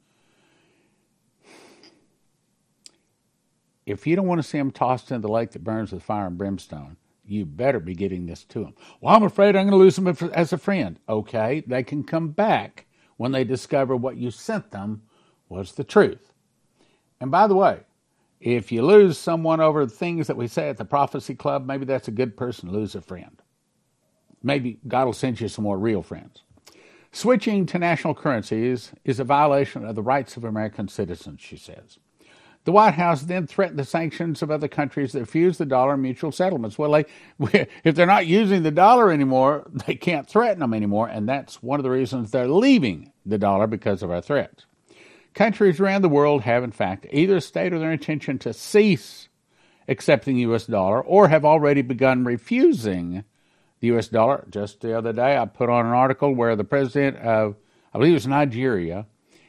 if 3.91 4.05
you 4.05 4.15
don't 4.15 4.27
want 4.27 4.39
to 4.39 4.47
see 4.47 4.57
them 4.57 4.71
tossed 4.71 5.11
into 5.11 5.27
the 5.27 5.33
lake 5.33 5.51
that 5.51 5.63
burns 5.63 5.91
with 5.91 6.03
fire 6.03 6.27
and 6.27 6.37
brimstone, 6.37 6.95
you 7.25 7.45
better 7.45 7.79
be 7.79 7.95
getting 7.95 8.25
this 8.25 8.43
to 8.43 8.59
them. 8.59 8.73
Well, 9.01 9.15
I'm 9.15 9.23
afraid 9.23 9.55
I'm 9.55 9.67
going 9.67 9.71
to 9.71 9.77
lose 9.77 9.95
them 9.95 10.07
as 10.33 10.53
a 10.53 10.57
friend. 10.57 10.99
Okay, 11.09 11.63
they 11.65 11.83
can 11.83 12.03
come 12.03 12.29
back 12.29 12.85
when 13.17 13.31
they 13.31 13.43
discover 13.43 13.95
what 13.95 14.17
you 14.17 14.31
sent 14.31 14.71
them 14.71 15.01
was 15.47 15.73
the 15.73 15.83
truth. 15.83 16.33
And 17.19 17.31
by 17.31 17.47
the 17.47 17.55
way, 17.55 17.79
if 18.39 18.71
you 18.71 18.83
lose 18.83 19.17
someone 19.17 19.59
over 19.59 19.85
the 19.85 19.91
things 19.91 20.27
that 20.27 20.37
we 20.37 20.47
say 20.47 20.69
at 20.69 20.77
the 20.77 20.85
Prophecy 20.85 21.35
Club, 21.35 21.65
maybe 21.65 21.85
that's 21.85 22.07
a 22.07 22.11
good 22.11 22.37
person 22.37 22.69
to 22.69 22.75
lose 22.75 22.95
a 22.95 23.01
friend. 23.01 23.41
Maybe 24.43 24.79
God 24.87 25.05
will 25.05 25.13
send 25.13 25.39
you 25.41 25.47
some 25.47 25.63
more 25.63 25.77
real 25.77 26.01
friends. 26.01 26.43
Switching 27.11 27.65
to 27.65 27.79
national 27.79 28.13
currencies 28.13 28.91
is 29.03 29.19
a 29.19 29.23
violation 29.23 29.85
of 29.85 29.95
the 29.95 30.01
rights 30.01 30.37
of 30.37 30.43
American 30.43 30.87
citizens, 30.87 31.41
she 31.41 31.57
says. 31.57 31.97
The 32.65 32.71
White 32.71 32.93
House 32.93 33.23
then 33.23 33.47
threatened 33.47 33.79
the 33.79 33.85
sanctions 33.85 34.41
of 34.41 34.51
other 34.51 34.67
countries 34.67 35.13
that 35.13 35.21
refuse 35.21 35.57
the 35.57 35.65
dollar 35.65 35.97
mutual 35.97 36.31
settlements. 36.31 36.77
Well, 36.77 36.91
they, 36.91 37.67
if 37.83 37.95
they're 37.95 38.05
not 38.05 38.27
using 38.27 38.63
the 38.63 38.71
dollar 38.71 39.11
anymore, 39.11 39.65
they 39.87 39.95
can't 39.95 40.27
threaten 40.27 40.59
them 40.59 40.73
anymore, 40.73 41.07
and 41.07 41.27
that's 41.27 41.63
one 41.63 41.79
of 41.79 41.83
the 41.83 41.89
reasons 41.89 42.29
they're 42.31 42.47
leaving 42.47 43.11
the 43.25 43.37
dollar 43.37 43.65
because 43.65 44.03
of 44.03 44.11
our 44.11 44.21
threats. 44.21 44.65
Countries 45.33 45.79
around 45.79 46.01
the 46.01 46.09
world 46.09 46.41
have, 46.41 46.63
in 46.63 46.71
fact, 46.71 47.07
either 47.11 47.39
stated 47.39 47.81
their 47.81 47.91
intention 47.91 48.37
to 48.39 48.53
cease 48.53 49.29
accepting 49.87 50.37
U.S. 50.37 50.65
dollar 50.65 51.01
or 51.01 51.27
have 51.27 51.45
already 51.45 51.81
begun 51.81 52.23
refusing 52.23 53.23
the 53.79 53.87
U.S. 53.87 54.07
dollar. 54.07 54.45
Just 54.49 54.81
the 54.81 54.97
other 54.97 55.13
day, 55.13 55.37
I 55.37 55.45
put 55.45 55.69
on 55.69 55.85
an 55.85 55.91
article 55.91 56.33
where 56.33 56.55
the 56.55 56.63
president 56.63 57.17
of, 57.17 57.55
I 57.93 57.97
believe 57.97 58.11
it 58.11 58.15
was 58.15 58.27
Nigeria, 58.27 59.05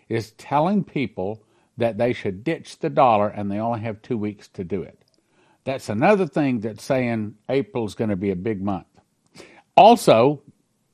is 0.09 0.33
telling 0.33 0.85
people 0.85 1.43
that 1.77 1.99
they 1.99 2.13
should 2.13 2.45
ditch 2.45 2.79
the 2.79 2.91
dollar 2.91 3.29
and 3.29 3.51
they 3.51 3.59
only 3.59 3.81
have 3.81 4.03
two 4.03 4.19
weeks 4.19 4.49
to 4.49 4.65
do 4.65 4.83
it. 4.83 5.03
That's 5.65 5.89
another 5.89 6.27
thing 6.27 6.61
that's 6.61 6.83
saying 6.83 7.37
April 7.49 7.85
is 7.85 7.95
going 7.95 8.11
to 8.11 8.17
be 8.17 8.31
a 8.31 8.37
big 8.37 8.63
month. 8.63 8.87
Also, 9.77 10.43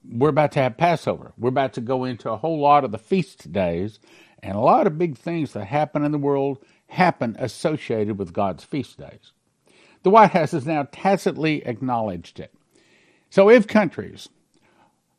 we're 0.08 0.28
about 0.28 0.52
to 0.52 0.60
have 0.60 0.76
Passover. 0.76 1.32
We're 1.38 1.48
about 1.48 1.72
to 1.74 1.80
go 1.80 2.04
into 2.04 2.30
a 2.30 2.36
whole 2.36 2.60
lot 2.60 2.84
of 2.84 2.92
the 2.92 2.98
feast 2.98 3.52
days, 3.52 3.98
and 4.42 4.54
a 4.54 4.60
lot 4.60 4.86
of 4.86 4.98
big 4.98 5.16
things 5.16 5.52
that 5.52 5.64
happen 5.64 6.04
in 6.04 6.12
the 6.12 6.18
world 6.18 6.64
happen 6.88 7.36
associated 7.38 8.18
with 8.18 8.32
God's 8.32 8.64
feast 8.64 8.98
days. 8.98 9.32
The 10.02 10.10
White 10.10 10.30
House 10.30 10.52
has 10.52 10.66
now 10.66 10.86
tacitly 10.92 11.66
acknowledged 11.66 12.38
it. 12.38 12.54
So 13.30 13.50
if 13.50 13.66
countries 13.66 14.28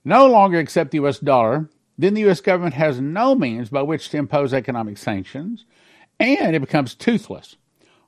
no 0.03 0.27
longer 0.27 0.59
accept 0.59 0.91
the 0.91 0.97
U.S. 0.97 1.19
dollar, 1.19 1.69
then 1.97 2.13
the 2.13 2.21
U.S. 2.21 2.41
government 2.41 2.75
has 2.75 3.01
no 3.01 3.35
means 3.35 3.69
by 3.69 3.81
which 3.81 4.09
to 4.09 4.17
impose 4.17 4.53
economic 4.53 4.97
sanctions, 4.97 5.65
and 6.19 6.55
it 6.55 6.59
becomes 6.59 6.95
toothless. 6.95 7.57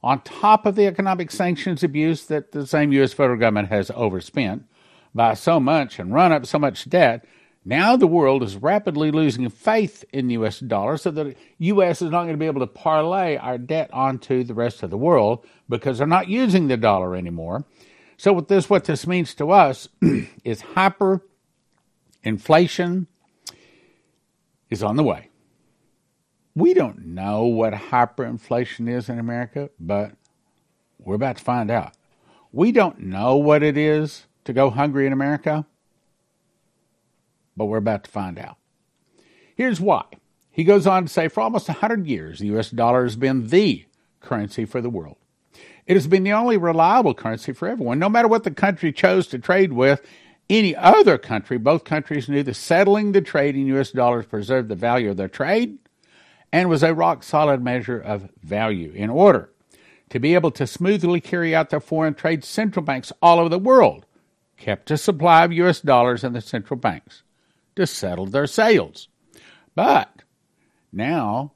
On 0.01 0.21
top 0.21 0.65
of 0.65 0.75
the 0.75 0.87
economic 0.87 1.29
sanctions 1.29 1.83
abuse 1.83 2.25
that 2.27 2.51
the 2.51 2.65
same 2.65 2.93
U.S. 2.93 3.13
federal 3.13 3.37
government 3.37 3.69
has 3.69 3.91
overspent 3.93 4.65
by 5.13 5.33
so 5.33 5.59
much 5.59 5.99
and 5.99 6.13
run 6.13 6.31
up 6.31 6.45
so 6.45 6.57
much 6.57 6.89
debt, 6.89 7.25
now 7.65 7.97
the 7.97 8.07
world 8.07 8.41
is 8.41 8.55
rapidly 8.55 9.11
losing 9.11 9.49
faith 9.49 10.05
in 10.13 10.27
the 10.27 10.33
U.S. 10.35 10.59
dollar, 10.59 10.95
so 10.95 11.11
the 11.11 11.35
U.S. 11.57 12.01
is 12.01 12.09
not 12.09 12.23
going 12.23 12.33
to 12.33 12.37
be 12.37 12.45
able 12.45 12.61
to 12.61 12.67
parlay 12.67 13.35
our 13.35 13.57
debt 13.57 13.89
onto 13.91 14.43
the 14.43 14.53
rest 14.53 14.81
of 14.81 14.89
the 14.89 14.97
world 14.97 15.45
because 15.67 15.97
they're 15.97 16.07
not 16.07 16.29
using 16.29 16.67
the 16.67 16.77
dollar 16.77 17.15
anymore. 17.15 17.65
So, 18.19 18.33
with 18.33 18.49
this, 18.49 18.69
what 18.69 18.83
this 18.83 19.07
means 19.07 19.33
to 19.35 19.51
us 19.51 19.87
is 20.43 20.61
hyperinflation 20.75 23.07
is 24.69 24.83
on 24.83 24.97
the 24.97 25.05
way. 25.05 25.29
We 26.53 26.73
don't 26.73 27.05
know 27.05 27.45
what 27.45 27.71
hyperinflation 27.71 28.89
is 28.89 29.07
in 29.07 29.19
America, 29.19 29.69
but 29.79 30.11
we're 30.97 31.15
about 31.15 31.37
to 31.37 31.43
find 31.45 31.71
out. 31.71 31.93
We 32.51 32.73
don't 32.73 32.99
know 32.99 33.37
what 33.37 33.63
it 33.63 33.77
is 33.77 34.25
to 34.43 34.51
go 34.51 34.69
hungry 34.69 35.07
in 35.07 35.13
America, 35.13 35.65
but 37.55 37.67
we're 37.67 37.77
about 37.77 38.03
to 38.03 38.11
find 38.11 38.37
out. 38.37 38.57
Here's 39.55 39.79
why 39.79 40.03
He 40.51 40.65
goes 40.65 40.85
on 40.85 41.05
to 41.05 41.09
say 41.09 41.29
for 41.29 41.39
almost 41.39 41.69
100 41.69 42.05
years, 42.05 42.39
the 42.39 42.47
U.S. 42.47 42.69
dollar 42.69 43.03
has 43.03 43.15
been 43.15 43.47
the 43.47 43.85
currency 44.19 44.65
for 44.65 44.81
the 44.81 44.89
world. 44.89 45.18
It 45.89 45.95
has 45.95 46.05
been 46.05 46.23
the 46.23 46.33
only 46.33 46.55
reliable 46.55 47.15
currency 47.15 47.51
for 47.51 47.67
everyone. 47.67 47.97
No 47.97 48.09
matter 48.09 48.27
what 48.27 48.43
the 48.43 48.51
country 48.51 48.93
chose 48.93 49.25
to 49.27 49.39
trade 49.39 49.73
with 49.73 50.05
any 50.47 50.75
other 50.75 51.17
country, 51.17 51.57
both 51.57 51.83
countries 51.83 52.29
knew 52.29 52.43
that 52.43 52.53
settling 52.53 53.11
the 53.11 53.21
trade 53.21 53.55
in 53.55 53.65
U.S. 53.65 53.89
dollars 53.89 54.27
preserved 54.27 54.69
the 54.69 54.75
value 54.75 55.09
of 55.09 55.17
their 55.17 55.27
trade 55.27 55.79
and 56.53 56.69
was 56.69 56.83
a 56.83 56.93
rock 56.93 57.23
solid 57.23 57.63
measure 57.63 57.99
of 57.99 58.29
value. 58.43 58.91
In 58.91 59.09
order 59.09 59.49
to 60.11 60.19
be 60.19 60.35
able 60.35 60.51
to 60.51 60.67
smoothly 60.67 61.19
carry 61.19 61.55
out 61.55 61.71
their 61.71 61.79
foreign 61.79 62.13
trade, 62.13 62.43
central 62.43 62.85
banks 62.85 63.11
all 63.19 63.39
over 63.39 63.49
the 63.49 63.57
world 63.57 64.05
kept 64.57 64.91
a 64.91 64.97
supply 64.97 65.43
of 65.43 65.51
U.S. 65.53 65.81
dollars 65.81 66.23
in 66.23 66.33
the 66.33 66.41
central 66.41 66.79
banks 66.79 67.23
to 67.75 67.87
settle 67.87 68.27
their 68.27 68.45
sales. 68.45 69.07
But 69.73 70.21
now, 70.93 71.53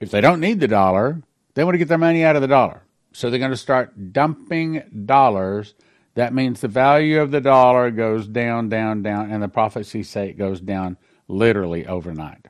if 0.00 0.10
they 0.10 0.20
don't 0.20 0.40
need 0.40 0.58
the 0.58 0.66
dollar, 0.66 1.22
they 1.54 1.62
want 1.62 1.74
to 1.74 1.78
get 1.78 1.86
their 1.86 1.96
money 1.96 2.24
out 2.24 2.34
of 2.34 2.42
the 2.42 2.48
dollar. 2.48 2.82
So 3.12 3.30
they're 3.30 3.38
going 3.38 3.50
to 3.50 3.56
start 3.56 4.12
dumping 4.12 4.82
dollars. 5.06 5.74
That 6.14 6.34
means 6.34 6.60
the 6.60 6.68
value 6.68 7.20
of 7.20 7.30
the 7.30 7.40
dollar 7.40 7.90
goes 7.90 8.26
down, 8.26 8.68
down, 8.68 9.02
down, 9.02 9.30
and 9.30 9.42
the 9.42 9.48
prophecies 9.48 10.08
say 10.08 10.28
it 10.28 10.38
goes 10.38 10.60
down 10.60 10.96
literally 11.28 11.86
overnight. 11.86 12.48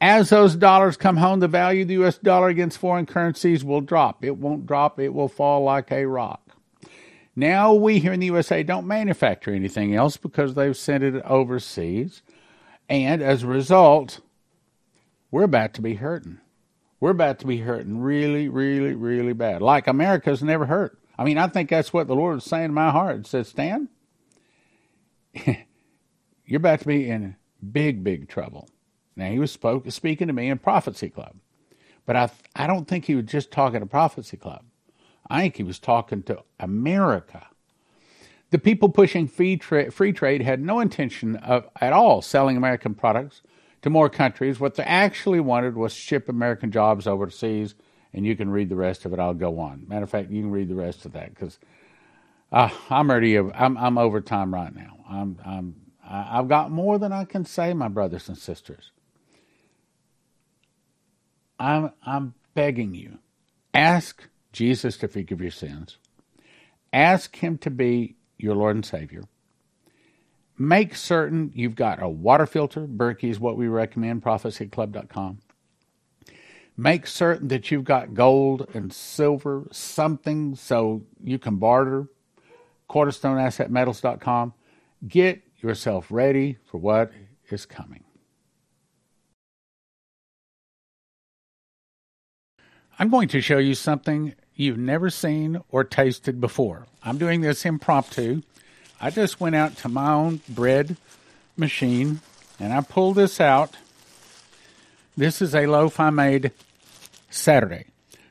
As 0.00 0.30
those 0.30 0.56
dollars 0.56 0.96
come 0.96 1.18
home, 1.18 1.40
the 1.40 1.48
value 1.48 1.82
of 1.82 1.88
the 1.88 2.02
US 2.04 2.18
dollar 2.18 2.48
against 2.48 2.78
foreign 2.78 3.06
currencies 3.06 3.64
will 3.64 3.80
drop. 3.80 4.24
It 4.24 4.36
won't 4.36 4.66
drop, 4.66 4.98
it 4.98 5.14
will 5.14 5.28
fall 5.28 5.62
like 5.62 5.92
a 5.92 6.06
rock. 6.06 6.40
Now, 7.34 7.72
we 7.72 7.98
here 7.98 8.12
in 8.12 8.20
the 8.20 8.26
USA 8.26 8.62
don't 8.62 8.86
manufacture 8.86 9.54
anything 9.54 9.94
else 9.94 10.16
because 10.16 10.54
they've 10.54 10.76
sent 10.76 11.04
it 11.04 11.22
overseas. 11.22 12.22
And 12.88 13.22
as 13.22 13.42
a 13.42 13.46
result, 13.46 14.20
we're 15.30 15.44
about 15.44 15.72
to 15.74 15.80
be 15.80 15.94
hurting. 15.94 16.40
We're 17.02 17.10
about 17.10 17.40
to 17.40 17.48
be 17.48 17.58
hurting 17.58 18.00
really, 18.00 18.48
really, 18.48 18.94
really 18.94 19.32
bad. 19.32 19.60
Like 19.60 19.88
America's 19.88 20.40
never 20.40 20.66
hurt. 20.66 21.00
I 21.18 21.24
mean, 21.24 21.36
I 21.36 21.48
think 21.48 21.68
that's 21.68 21.92
what 21.92 22.06
the 22.06 22.14
Lord 22.14 22.38
is 22.38 22.44
saying 22.44 22.66
in 22.66 22.74
my 22.74 22.92
heart. 22.92 23.16
It 23.16 23.26
says, 23.26 23.48
Stan, 23.48 23.88
you're 25.34 26.58
about 26.58 26.78
to 26.78 26.86
be 26.86 27.10
in 27.10 27.34
big, 27.72 28.04
big 28.04 28.28
trouble. 28.28 28.68
Now, 29.16 29.32
he 29.32 29.40
was 29.40 29.50
spoke, 29.50 29.90
speaking 29.90 30.28
to 30.28 30.32
me 30.32 30.48
in 30.48 30.58
Prophecy 30.58 31.10
Club, 31.10 31.34
but 32.06 32.14
I, 32.14 32.30
I 32.54 32.68
don't 32.68 32.86
think 32.86 33.06
he 33.06 33.16
was 33.16 33.24
just 33.24 33.50
talking 33.50 33.80
to 33.80 33.86
Prophecy 33.86 34.36
Club. 34.36 34.62
I 35.28 35.40
think 35.40 35.56
he 35.56 35.64
was 35.64 35.80
talking 35.80 36.22
to 36.22 36.44
America. 36.60 37.48
The 38.50 38.60
people 38.60 38.90
pushing 38.90 39.26
free, 39.26 39.56
tra- 39.56 39.90
free 39.90 40.12
trade 40.12 40.42
had 40.42 40.60
no 40.60 40.78
intention 40.78 41.34
of 41.34 41.68
at 41.80 41.92
all 41.92 42.22
selling 42.22 42.56
American 42.56 42.94
products 42.94 43.42
to 43.82 43.90
more 43.90 44.08
countries. 44.08 44.58
What 44.58 44.76
they 44.76 44.84
actually 44.84 45.40
wanted 45.40 45.76
was 45.76 45.92
ship 45.92 46.28
American 46.28 46.70
jobs 46.70 47.06
overseas, 47.06 47.74
and 48.12 48.24
you 48.26 48.36
can 48.36 48.50
read 48.50 48.68
the 48.68 48.76
rest 48.76 49.04
of 49.04 49.12
it. 49.12 49.18
I'll 49.18 49.34
go 49.34 49.58
on. 49.58 49.84
Matter 49.88 50.04
of 50.04 50.10
fact, 50.10 50.30
you 50.30 50.42
can 50.42 50.50
read 50.50 50.68
the 50.68 50.74
rest 50.74 51.04
of 51.04 51.12
that 51.12 51.34
because 51.34 51.58
uh, 52.50 52.70
I'm 52.90 53.10
already 53.10 53.36
I'm 53.38 53.76
I'm 53.76 53.98
over 53.98 54.20
time 54.20 54.52
right 54.52 54.74
now. 54.74 55.04
I'm 55.08 55.38
I'm 55.44 55.74
I've 56.08 56.48
got 56.48 56.70
more 56.70 56.98
than 56.98 57.12
I 57.12 57.24
can 57.24 57.44
say, 57.44 57.72
my 57.74 57.88
brothers 57.88 58.28
and 58.28 58.38
sisters. 58.38 58.92
I'm 61.58 61.92
I'm 62.04 62.34
begging 62.54 62.94
you, 62.94 63.18
ask 63.72 64.28
Jesus 64.52 64.96
to 64.98 65.08
forgive 65.08 65.40
your 65.40 65.50
sins. 65.50 65.96
Ask 66.92 67.36
Him 67.36 67.56
to 67.58 67.70
be 67.70 68.16
your 68.36 68.54
Lord 68.54 68.76
and 68.76 68.84
Savior. 68.84 69.22
Make 70.62 70.94
certain 70.94 71.50
you've 71.56 71.74
got 71.74 72.00
a 72.00 72.08
water 72.08 72.46
filter. 72.46 72.86
Berkey 72.86 73.30
is 73.30 73.40
what 73.40 73.56
we 73.56 73.66
recommend, 73.66 74.22
prophecyclub.com. 74.22 75.40
Make 76.76 77.08
certain 77.08 77.48
that 77.48 77.72
you've 77.72 77.82
got 77.82 78.14
gold 78.14 78.68
and 78.72 78.92
silver, 78.92 79.66
something 79.72 80.54
so 80.54 81.02
you 81.20 81.40
can 81.40 81.56
barter. 81.56 82.06
Cornerstoneassetmetals.com. 82.88 84.54
Get 85.08 85.42
yourself 85.60 86.06
ready 86.10 86.58
for 86.64 86.78
what 86.78 87.10
is 87.50 87.66
coming. 87.66 88.04
I'm 93.00 93.08
going 93.08 93.26
to 93.26 93.40
show 93.40 93.58
you 93.58 93.74
something 93.74 94.36
you've 94.54 94.78
never 94.78 95.10
seen 95.10 95.60
or 95.70 95.82
tasted 95.82 96.40
before. 96.40 96.86
I'm 97.02 97.18
doing 97.18 97.40
this 97.40 97.66
impromptu. 97.66 98.42
I 99.04 99.10
just 99.10 99.40
went 99.40 99.56
out 99.56 99.76
to 99.78 99.88
my 99.88 100.12
own 100.12 100.42
bread 100.48 100.96
machine 101.56 102.20
and 102.60 102.72
I 102.72 102.82
pulled 102.82 103.16
this 103.16 103.40
out. 103.40 103.74
This 105.16 105.42
is 105.42 105.56
a 105.56 105.66
loaf 105.66 105.98
I 105.98 106.10
made 106.10 106.52
Saturday. 107.28 107.86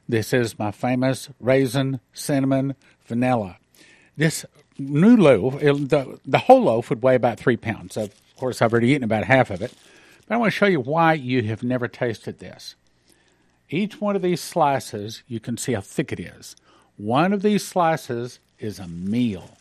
This 0.08 0.32
is 0.32 0.58
my 0.58 0.72
famous 0.72 1.28
raisin, 1.42 2.00
cinnamon, 2.14 2.76
vanilla. 3.04 3.58
This 4.16 4.46
new 4.80 5.18
loaf, 5.18 5.62
it, 5.62 5.90
the, 5.90 6.18
the 6.26 6.38
whole 6.38 6.64
loaf 6.64 6.90
would 6.90 7.04
weigh 7.04 7.16
about 7.16 7.38
three 7.38 7.58
pounds. 7.58 7.98
Of 7.98 8.14
course, 8.38 8.62
I've 8.62 8.72
already 8.72 8.92
eaten 8.92 9.04
about 9.04 9.26
half 9.26 9.50
of 9.52 9.62
it. 9.62 9.74
But 10.26 10.36
I 10.36 10.38
want 10.38 10.54
to 10.54 10.58
show 10.58 10.68
you 10.68 10.80
why 10.80 11.14
you 11.14 11.44
have 11.44 11.64
never 11.64 11.90
tasted 11.90 12.40
this. 12.40 12.76
Each 13.70 14.00
one 14.00 14.16
of 14.16 14.22
these 14.22 14.40
slices, 14.40 15.22
you 15.28 15.42
can 15.42 15.58
see 15.58 15.74
how 15.74 15.82
thick 15.82 16.14
it 16.14 16.20
is. 16.22 16.56
One 16.96 17.34
of 17.34 17.42
these 17.42 17.66
slices 17.66 18.40
is 18.58 18.80
a 18.80 18.88
meal. 18.88 19.58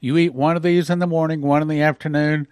You 0.00 0.16
eat 0.18 0.34
one 0.34 0.56
of 0.56 0.62
these 0.62 0.90
in 0.90 0.98
the 0.98 1.06
morning, 1.06 1.40
one 1.40 1.62
in 1.62 1.68
the 1.68 1.82
afternoon, 1.82 2.48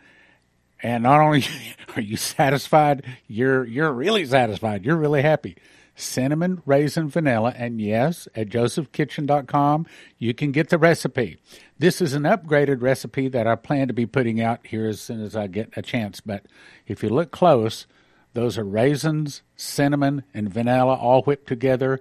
and 0.82 1.02
not 1.02 1.20
only 1.20 1.44
are 1.96 2.02
you 2.02 2.16
satisfied, 2.16 3.04
you're 3.26 3.64
you're 3.64 3.92
really 3.92 4.24
satisfied. 4.24 4.84
You're 4.84 4.96
really 4.96 5.22
happy. 5.22 5.56
Cinnamon, 5.96 6.60
raisin, 6.66 7.08
vanilla, 7.08 7.54
and 7.56 7.80
yes, 7.80 8.26
at 8.34 8.48
josephkitchen.com, 8.48 9.86
you 10.18 10.34
can 10.34 10.50
get 10.50 10.68
the 10.68 10.78
recipe. 10.78 11.38
This 11.78 12.00
is 12.00 12.14
an 12.14 12.24
upgraded 12.24 12.82
recipe 12.82 13.28
that 13.28 13.46
I 13.46 13.54
plan 13.54 13.86
to 13.86 13.94
be 13.94 14.04
putting 14.04 14.40
out 14.40 14.66
here 14.66 14.88
as 14.88 15.00
soon 15.00 15.22
as 15.22 15.36
I 15.36 15.46
get 15.46 15.72
a 15.76 15.82
chance. 15.82 16.20
But 16.20 16.46
if 16.88 17.04
you 17.04 17.10
look 17.10 17.30
close, 17.30 17.86
those 18.32 18.58
are 18.58 18.64
raisins, 18.64 19.42
cinnamon, 19.54 20.24
and 20.34 20.52
vanilla 20.52 20.94
all 20.94 21.22
whipped 21.22 21.46
together. 21.46 22.00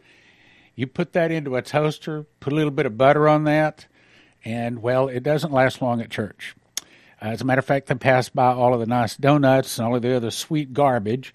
You 0.76 0.88
put 0.88 1.14
that 1.14 1.32
into 1.32 1.56
a 1.56 1.62
toaster, 1.62 2.26
put 2.40 2.52
a 2.52 2.56
little 2.56 2.72
bit 2.72 2.88
of 2.88 2.98
butter 2.98 3.30
on 3.30 3.44
that, 3.44 3.86
and 4.44 4.82
well, 4.82 5.08
it 5.08 5.24
doesn't 5.24 5.54
last 5.54 5.82
long 5.82 6.02
at 6.02 6.10
church. 6.10 6.56
Uh, 7.22 7.28
as 7.28 7.42
a 7.42 7.46
matter 7.46 7.60
of 7.60 7.66
fact, 7.66 7.88
they 7.88 7.96
pass 7.96 8.30
by 8.30 8.52
all 8.54 8.74
of 8.74 8.80
the 8.80 8.86
nice 8.86 9.16
donuts 9.16 9.78
and 9.78 9.88
all 9.88 9.96
of 9.96 10.02
the 10.02 10.16
other 10.16 10.32
sweet 10.32 10.74
garbage 10.74 11.34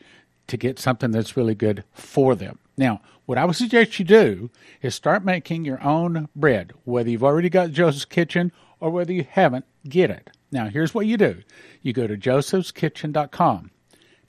to 0.49 0.57
get 0.57 0.79
something 0.79 1.11
that's 1.11 1.37
really 1.37 1.55
good 1.55 1.85
for 1.93 2.35
them. 2.35 2.59
Now, 2.77 3.01
what 3.27 3.39
I 3.39 3.45
would 3.45 3.57
suggest 3.57 3.99
you 3.99 4.05
do 4.05 4.51
is 4.81 4.95
start 4.95 5.25
making 5.25 5.65
your 5.65 5.83
own 5.83 6.29
bread, 6.35 6.73
whether 6.85 7.11
you've 7.11 7.25
already 7.25 7.51
got 7.51 7.73
Joseph's 7.73 8.05
Kitchen 8.05 8.53
or 8.81 8.91
whether 8.91 9.13
you 9.13 9.27
haven't, 9.29 9.67
get 9.89 10.11
it. 10.11 10.31
Now, 10.51 10.69
here's 10.69 10.95
what 10.95 11.07
you 11.07 11.17
do 11.17 11.43
you 11.83 11.93
go 11.93 12.07
to 12.07 12.17
josephskitchen.com 12.17 13.71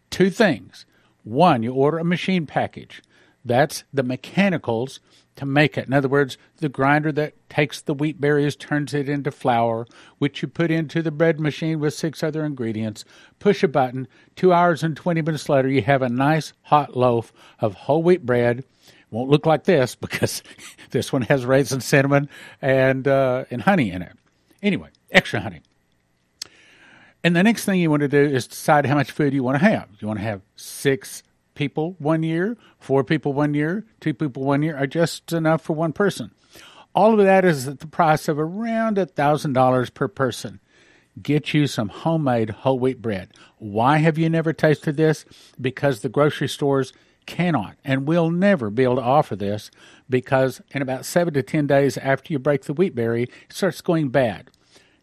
two 0.09 0.29
things. 0.29 0.85
One, 1.23 1.63
you 1.63 1.73
order 1.73 1.99
a 1.99 2.03
machine 2.03 2.45
package. 2.45 3.01
That's 3.45 3.83
the 3.93 4.03
mechanicals 4.03 4.99
to 5.39 5.45
make 5.45 5.78
it. 5.78 5.88
In 5.88 5.93
other 5.93 6.10
words, 6.10 6.38
the 6.58 6.67
grinder 6.67 7.13
that 7.13 7.34
takes 7.49 7.80
the 7.80 7.93
wheat 7.93 8.19
berries, 8.19 8.58
turns 8.58 8.93
it 8.93 9.08
into 9.08 9.32
flour, 9.32 9.88
which 10.17 10.41
you 10.41 10.49
put 10.49 10.69
into 10.69 11.02
the 11.02 11.12
bread 11.12 11.39
machine 11.39 11.80
with 11.80 11.93
six 11.93 12.21
other 12.21 12.43
ingredients. 12.43 13.06
Push 13.39 13.63
a 13.63 13.69
button. 13.69 14.08
Two 14.36 14.52
hours 14.52 14.84
and 14.84 14.97
20 14.97 15.21
minutes 15.21 15.47
later, 15.47 15.69
you 15.69 15.82
have 15.82 16.02
a 16.02 16.10
nice 16.10 16.52
hot 16.63 16.97
loaf 16.97 17.32
of 17.60 17.73
whole 17.73 18.04
wheat 18.04 18.25
bread. 18.25 18.65
Won't 19.12 19.30
look 19.30 19.45
like 19.45 19.63
this 19.63 19.95
because 19.95 20.43
this 20.91 21.13
one 21.13 21.21
has 21.23 21.45
raisin, 21.45 21.80
cinnamon, 21.80 22.30
and 22.62 23.08
uh, 23.08 23.45
and 23.49 23.62
honey 23.62 23.91
in 23.91 24.02
it. 24.02 24.12
Anyway, 24.62 24.89
extra 25.10 25.39
honey. 25.39 25.62
And 27.23 27.34
the 27.34 27.43
next 27.43 27.63
thing 27.63 27.80
you 27.80 27.89
want 27.89 28.02
to 28.02 28.10
do 28.10 28.21
is 28.21 28.45
decide 28.45 28.86
how 28.86 28.95
much 28.95 29.12
food 29.12 29.34
you 29.34 29.43
want 29.43 29.58
to 29.58 29.65
have. 29.65 29.88
You 29.99 30.08
want 30.08 30.19
to 30.19 30.25
have 30.25 30.41
six 30.58 31.23
people 31.60 31.98
one 32.00 32.24
year, 32.24 32.56
four 32.80 33.04
people 33.04 33.34
one 33.34 33.54
year, 33.54 33.86
two 34.00 34.13
people 34.13 34.45
one 34.45 34.63
year, 34.63 34.78
are 34.78 34.88
just 34.88 35.34
enough 35.34 35.62
for 35.62 35.74
one 35.74 35.91
person. 35.91 36.32
All 36.95 37.19
of 37.19 37.26
that 37.26 37.43
is 37.43 37.67
at 37.67 37.82
the 37.82 37.88
price 37.88 38.30
of 38.30 38.39
around 38.39 38.98
a 38.98 39.06
thousand 39.06 39.54
dollars 39.54 39.89
per 39.89 40.08
person. 40.08 40.62
Get 41.22 41.54
you 41.54 41.67
some 41.67 41.89
homemade 41.89 42.50
whole 42.50 42.80
wheat 42.80 43.02
bread. 43.02 43.34
Why 43.58 43.98
have 43.98 44.17
you 44.17 44.30
never 44.30 44.54
tasted 44.54 44.95
this? 44.95 45.26
Because 45.60 46.00
the 46.00 46.08
grocery 46.08 46.48
stores 46.48 46.93
cannot 47.26 47.76
and 47.84 48.08
will 48.08 48.32
never 48.32 48.69
be 48.69 48.84
able 48.84 48.95
to 48.95 49.02
offer 49.02 49.36
this 49.36 49.69
because 50.10 50.62
in 50.72 50.82
about 50.82 51.06
seven 51.06 51.34
to 51.34 51.43
ten 51.43 51.67
days 51.67 51.98
after 51.98 52.32
you 52.32 52.39
break 52.39 52.63
the 52.63 52.74
wheat 52.74 52.95
berry, 52.95 53.24
it 53.24 53.54
starts 53.54 53.82
going 53.82 54.08
bad. 54.08 54.50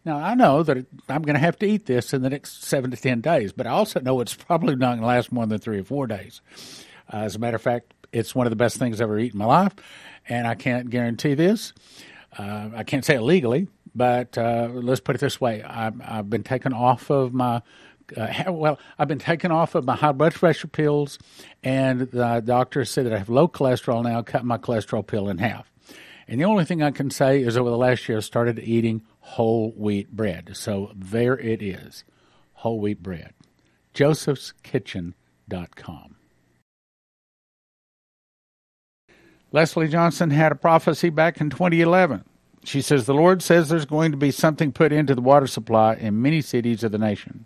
Now, 0.07 0.19
I 0.19 0.35
know 0.35 0.63
that 0.63 0.77
I'm 1.09 1.21
going 1.21 1.33
to 1.33 1.41
have 1.41 1.59
to 1.59 1.65
eat 1.65 1.85
this 1.85 2.13
in 2.13 2.21
the 2.21 2.29
next 2.29 2.63
seven 2.63 2.91
to 2.91 2.97
10 2.97 3.19
days, 3.19 3.51
but 3.51 3.67
I 3.67 3.71
also 3.71 3.99
know 3.99 4.21
it's 4.21 4.33
probably 4.47 4.73
not 4.77 4.91
going 4.91 5.01
to 5.01 5.05
last 5.05 5.33
more 5.33 5.45
than 5.45 5.59
three 5.59 5.79
or 5.79 5.83
four 5.83 6.07
days. 6.07 6.39
Uh, 7.11 7.17
as 7.17 7.35
a 7.35 7.39
matter 7.39 7.57
of 7.57 7.61
fact, 7.61 7.93
it's 8.13 8.33
one 8.33 8.47
of 8.47 8.49
the 8.49 8.55
best 8.55 8.77
things 8.77 9.01
I've 9.01 9.09
ever 9.09 9.19
eaten 9.19 9.41
in 9.41 9.45
my 9.45 9.63
life, 9.63 9.73
and 10.29 10.47
I 10.47 10.55
can't 10.55 10.89
guarantee 10.89 11.33
this. 11.33 11.73
Uh, 12.37 12.69
I 12.73 12.85
can't 12.85 13.03
say 13.03 13.15
it 13.15 13.21
legally, 13.21 13.67
but 13.93 14.37
uh, 14.37 14.69
let's 14.71 15.01
put 15.01 15.15
it 15.15 15.19
this 15.19 15.41
way 15.41 15.61
I've, 15.61 15.99
I've 16.01 16.29
been 16.29 16.43
taken 16.43 16.71
off 16.71 17.09
of 17.09 17.33
my 17.33 17.61
uh, 18.15 18.53
well, 18.53 18.79
I've 18.97 19.09
been 19.09 19.19
taken 19.19 19.51
off 19.51 19.75
of 19.75 19.83
my 19.83 19.97
high 19.97 20.13
blood 20.13 20.33
pressure 20.33 20.69
pills, 20.69 21.19
and 21.61 21.99
the 21.99 22.41
doctor 22.45 22.85
said 22.85 23.07
that 23.07 23.11
I 23.11 23.17
have 23.17 23.27
low 23.27 23.49
cholesterol 23.49 24.01
now. 24.05 24.21
Cut 24.21 24.45
my 24.45 24.57
cholesterol 24.57 25.05
pill 25.05 25.27
in 25.27 25.39
half. 25.39 25.69
And 26.29 26.39
the 26.39 26.45
only 26.45 26.65
thing 26.65 26.81
I 26.81 26.91
can 26.91 27.09
say 27.09 27.41
is 27.41 27.57
over 27.57 27.69
the 27.69 27.77
last 27.77 28.07
year, 28.07 28.17
I 28.17 28.21
started 28.21 28.59
eating 28.59 29.01
whole 29.27 29.71
wheat 29.71 30.11
bread. 30.11 30.51
So 30.55 30.91
there 30.95 31.37
it 31.37 31.61
is, 31.61 32.05
whole 32.53 32.79
wheat 32.79 33.03
bread. 33.03 33.33
Joseph'sKitchen.com. 33.93 36.15
Leslie 39.51 39.87
Johnson 39.87 40.31
had 40.31 40.51
a 40.51 40.55
prophecy 40.55 41.09
back 41.09 41.41
in 41.41 41.49
2011. 41.49 42.23
She 42.63 42.81
says, 42.81 43.05
The 43.05 43.13
Lord 43.13 43.41
says 43.41 43.69
there's 43.69 43.85
going 43.85 44.11
to 44.11 44.17
be 44.17 44.31
something 44.31 44.71
put 44.71 44.91
into 44.91 45.15
the 45.15 45.21
water 45.21 45.47
supply 45.47 45.95
in 45.95 46.21
many 46.21 46.41
cities 46.41 46.83
of 46.83 46.91
the 46.91 46.97
nation. 46.97 47.45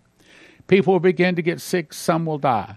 People 0.66 0.94
will 0.94 1.00
begin 1.00 1.36
to 1.36 1.42
get 1.42 1.60
sick, 1.60 1.92
some 1.92 2.26
will 2.26 2.38
die. 2.38 2.76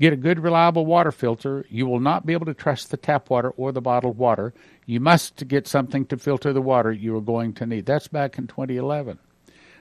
Get 0.00 0.12
a 0.12 0.16
good, 0.16 0.40
reliable 0.40 0.86
water 0.86 1.12
filter. 1.12 1.64
You 1.68 1.86
will 1.86 2.00
not 2.00 2.26
be 2.26 2.32
able 2.32 2.46
to 2.46 2.54
trust 2.54 2.90
the 2.90 2.96
tap 2.96 3.30
water 3.30 3.50
or 3.50 3.72
the 3.72 3.80
bottled 3.80 4.18
water. 4.18 4.52
You 4.86 5.00
must 5.00 5.46
get 5.46 5.68
something 5.68 6.06
to 6.06 6.16
filter 6.16 6.52
the 6.52 6.62
water 6.62 6.92
you 6.92 7.16
are 7.16 7.20
going 7.20 7.52
to 7.54 7.66
need. 7.66 7.86
That's 7.86 8.08
back 8.08 8.38
in 8.38 8.46
2011. 8.46 9.18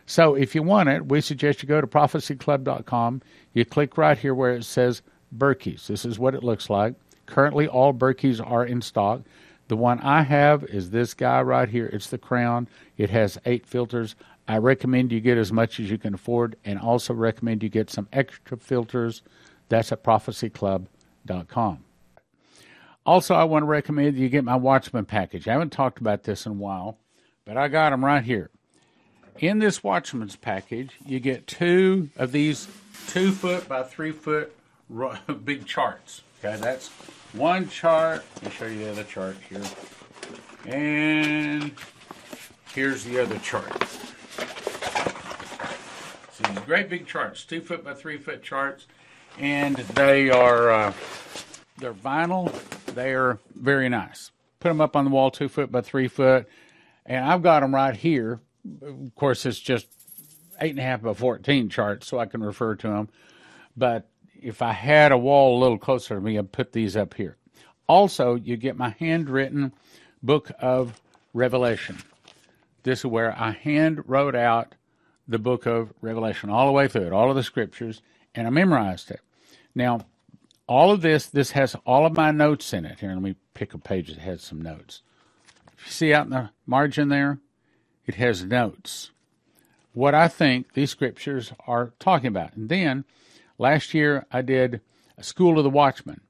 So 0.06 0.36
if 0.36 0.54
you 0.54 0.64
want 0.64 0.90
it, 0.90 1.08
we 1.08 1.22
suggest 1.22 1.64
you 1.64 1.70
go 1.70 1.82
to 1.82 1.88
prophecyclub.com. 1.88 3.22
You 3.54 3.66
click 3.66 3.98
right 3.98 4.18
here 4.18 4.36
where 4.36 4.54
it 4.56 4.66
says 4.66 5.02
Berkey's. 5.36 5.88
This 5.88 6.06
is 6.06 6.20
what 6.20 6.36
it 6.36 6.44
looks 6.44 6.70
like. 6.70 6.96
Currently, 7.26 7.68
all 7.68 7.94
Berkeys 7.94 8.46
are 8.46 8.66
in 8.66 8.82
stock. 8.82 9.22
The 9.70 9.78
one 9.78 10.00
I 10.02 10.24
have 10.24 10.66
is 10.66 10.90
this 10.90 11.14
guy 11.14 11.42
right 11.42 11.70
here. 11.70 11.90
It's 11.94 12.10
the 12.10 12.18
Crown. 12.18 12.68
It 12.98 13.10
has 13.12 13.38
eight 13.46 13.66
filters. 13.66 14.16
I 14.48 14.58
recommend 14.58 15.14
you 15.14 15.22
get 15.22 15.38
as 15.38 15.54
much 15.54 15.80
as 15.80 15.90
you 15.90 15.98
can 15.98 16.14
afford 16.14 16.58
and 16.66 16.78
also 16.78 17.14
recommend 17.14 17.64
you 17.64 17.70
get 17.70 17.90
some 17.90 18.10
extra 18.12 18.58
filters. 18.58 19.22
That's 19.72 19.94
at 19.94 20.04
prophecyclub.com. 20.04 21.86
Also, 23.06 23.34
I 23.34 23.46
want 23.46 23.64
to 23.64 23.68
recommend 23.68 24.18
you 24.18 24.28
get 24.28 24.44
my 24.44 24.58
Watchman 24.58 25.06
package. 25.06 25.48
I 25.48 25.54
haven't 25.54 25.72
talked 25.72 26.02
about 26.02 26.24
this 26.24 26.46
in 26.46 26.52
a 26.52 26.56
while, 26.56 26.98
but 27.46 27.56
I 27.56 27.70
got 27.70 27.92
them 27.92 28.04
right 28.04 28.22
here. 28.22 28.50
In 29.40 29.60
this 29.60 29.82
Watchman's 29.82 30.36
package, 30.36 30.98
you 31.06 31.22
get 31.22 31.48
two 31.48 32.10
of 32.18 32.34
these 32.34 32.68
two 33.08 33.32
foot 33.32 33.70
by 33.70 33.84
three 33.84 34.12
foot 34.12 34.54
big 35.46 35.66
charts. 35.66 36.22
Okay, 36.44 36.58
that's 36.58 36.90
one 37.32 37.70
chart. 37.70 38.26
Let 38.36 38.44
me 38.44 38.52
show 38.52 38.66
you 38.66 38.80
the 38.80 38.92
other 38.92 39.04
chart 39.06 39.38
here. 39.50 39.64
And 40.66 41.72
here's 42.74 43.06
the 43.06 43.20
other 43.24 43.40
chart. 43.40 43.72
So 46.34 46.44
these 46.44 46.60
great 46.66 46.90
big 46.90 47.08
charts, 47.08 47.46
two 47.46 47.62
foot 47.62 47.86
by 47.86 47.94
three 47.94 48.18
foot 48.18 48.44
charts, 48.44 48.86
and 49.40 49.76
they 49.76 50.30
are 50.30 50.72
uh, 50.72 50.94
they're 51.78 51.94
vinyl. 51.94 52.52
They 52.94 53.14
are 53.14 53.40
very 53.56 53.90
nice. 53.90 54.32
Put 54.60 54.70
them 54.70 54.82
up 54.82 54.96
on 54.96 55.06
the 55.06 55.12
wall, 55.12 55.32
two 55.32 55.50
foot 55.50 55.72
by 55.72 55.82
three 55.82 56.08
foot, 56.08 56.48
and 57.06 57.26
I've 57.26 57.42
got 57.42 57.62
them 57.62 57.74
right 57.74 57.96
here. 57.96 58.40
Of 58.82 59.16
course, 59.16 59.46
it's 59.46 59.60
just 59.60 59.88
eight 60.60 60.72
and 60.72 60.80
a 60.80 60.84
half 60.84 61.02
by 61.02 61.14
fourteen 61.14 61.70
charts, 61.70 62.08
so 62.08 62.20
I 62.20 62.26
can 62.26 62.44
refer 62.44 62.76
to 62.76 62.88
them. 62.88 63.10
But 63.76 64.08
if 64.42 64.62
I 64.62 64.72
had 64.72 65.12
a 65.12 65.18
wall 65.18 65.58
a 65.58 65.62
little 65.62 65.78
closer 65.78 66.16
to 66.16 66.22
me, 66.22 66.38
I'd 66.38 66.52
put 66.52 66.74
these 66.74 66.96
up 66.96 67.14
here. 67.14 67.38
Also, 67.88 68.36
you 68.36 68.58
get 68.58 68.78
my 68.78 68.96
handwritten 69.00 69.74
book 70.22 70.52
of 70.60 71.02
Revelation. 71.34 71.98
This 72.84 73.00
is 73.00 73.06
where 73.06 73.36
I 73.38 73.52
hand 73.52 74.04
wrote 74.08 74.36
out 74.36 74.76
the 75.28 75.40
book 75.40 75.66
of 75.66 75.94
Revelation 76.02 76.50
all 76.50 76.66
the 76.66 76.72
way 76.72 76.88
through 76.88 77.08
it, 77.08 77.14
all 77.14 77.30
of 77.30 77.36
the 77.36 77.44
scriptures, 77.44 78.02
and 78.36 78.48
I 78.48 78.50
memorized 78.50 79.12
it. 79.12 79.22
Now, 79.76 80.02
all 80.68 80.92
of 80.92 81.02
this, 81.02 81.26
this 81.28 81.52
has 81.52 81.76
all 81.86 82.06
of 82.06 82.16
my 82.16 82.32
notes 82.32 82.74
in 82.74 82.86
it. 82.86 83.00
Here, 83.00 83.10
let 83.10 83.22
me 83.22 83.36
pick 83.54 83.74
a 83.74 83.78
page 83.78 84.10
that 84.10 84.20
has 84.20 84.42
some 84.42 84.62
notes. 84.62 85.02
See 85.86 86.14
out 86.14 86.26
in 86.26 86.32
the 86.32 86.50
margin 86.66 87.10
there, 87.10 87.40
it 88.06 88.16
has 88.16 88.44
notes. 88.46 89.12
What 89.94 90.16
I 90.16 90.28
think 90.28 90.74
these 90.74 90.92
scriptures 90.92 91.52
are 91.68 91.94
talking 92.00 92.28
about. 92.28 92.56
And 92.56 92.70
then 92.70 93.04
Last 93.62 93.94
year 93.94 94.26
I 94.32 94.42
did 94.42 94.82
a 95.20 95.24
School 95.24 95.60
of 95.60 95.64
the 95.64 95.70
Watchman, 95.70 96.22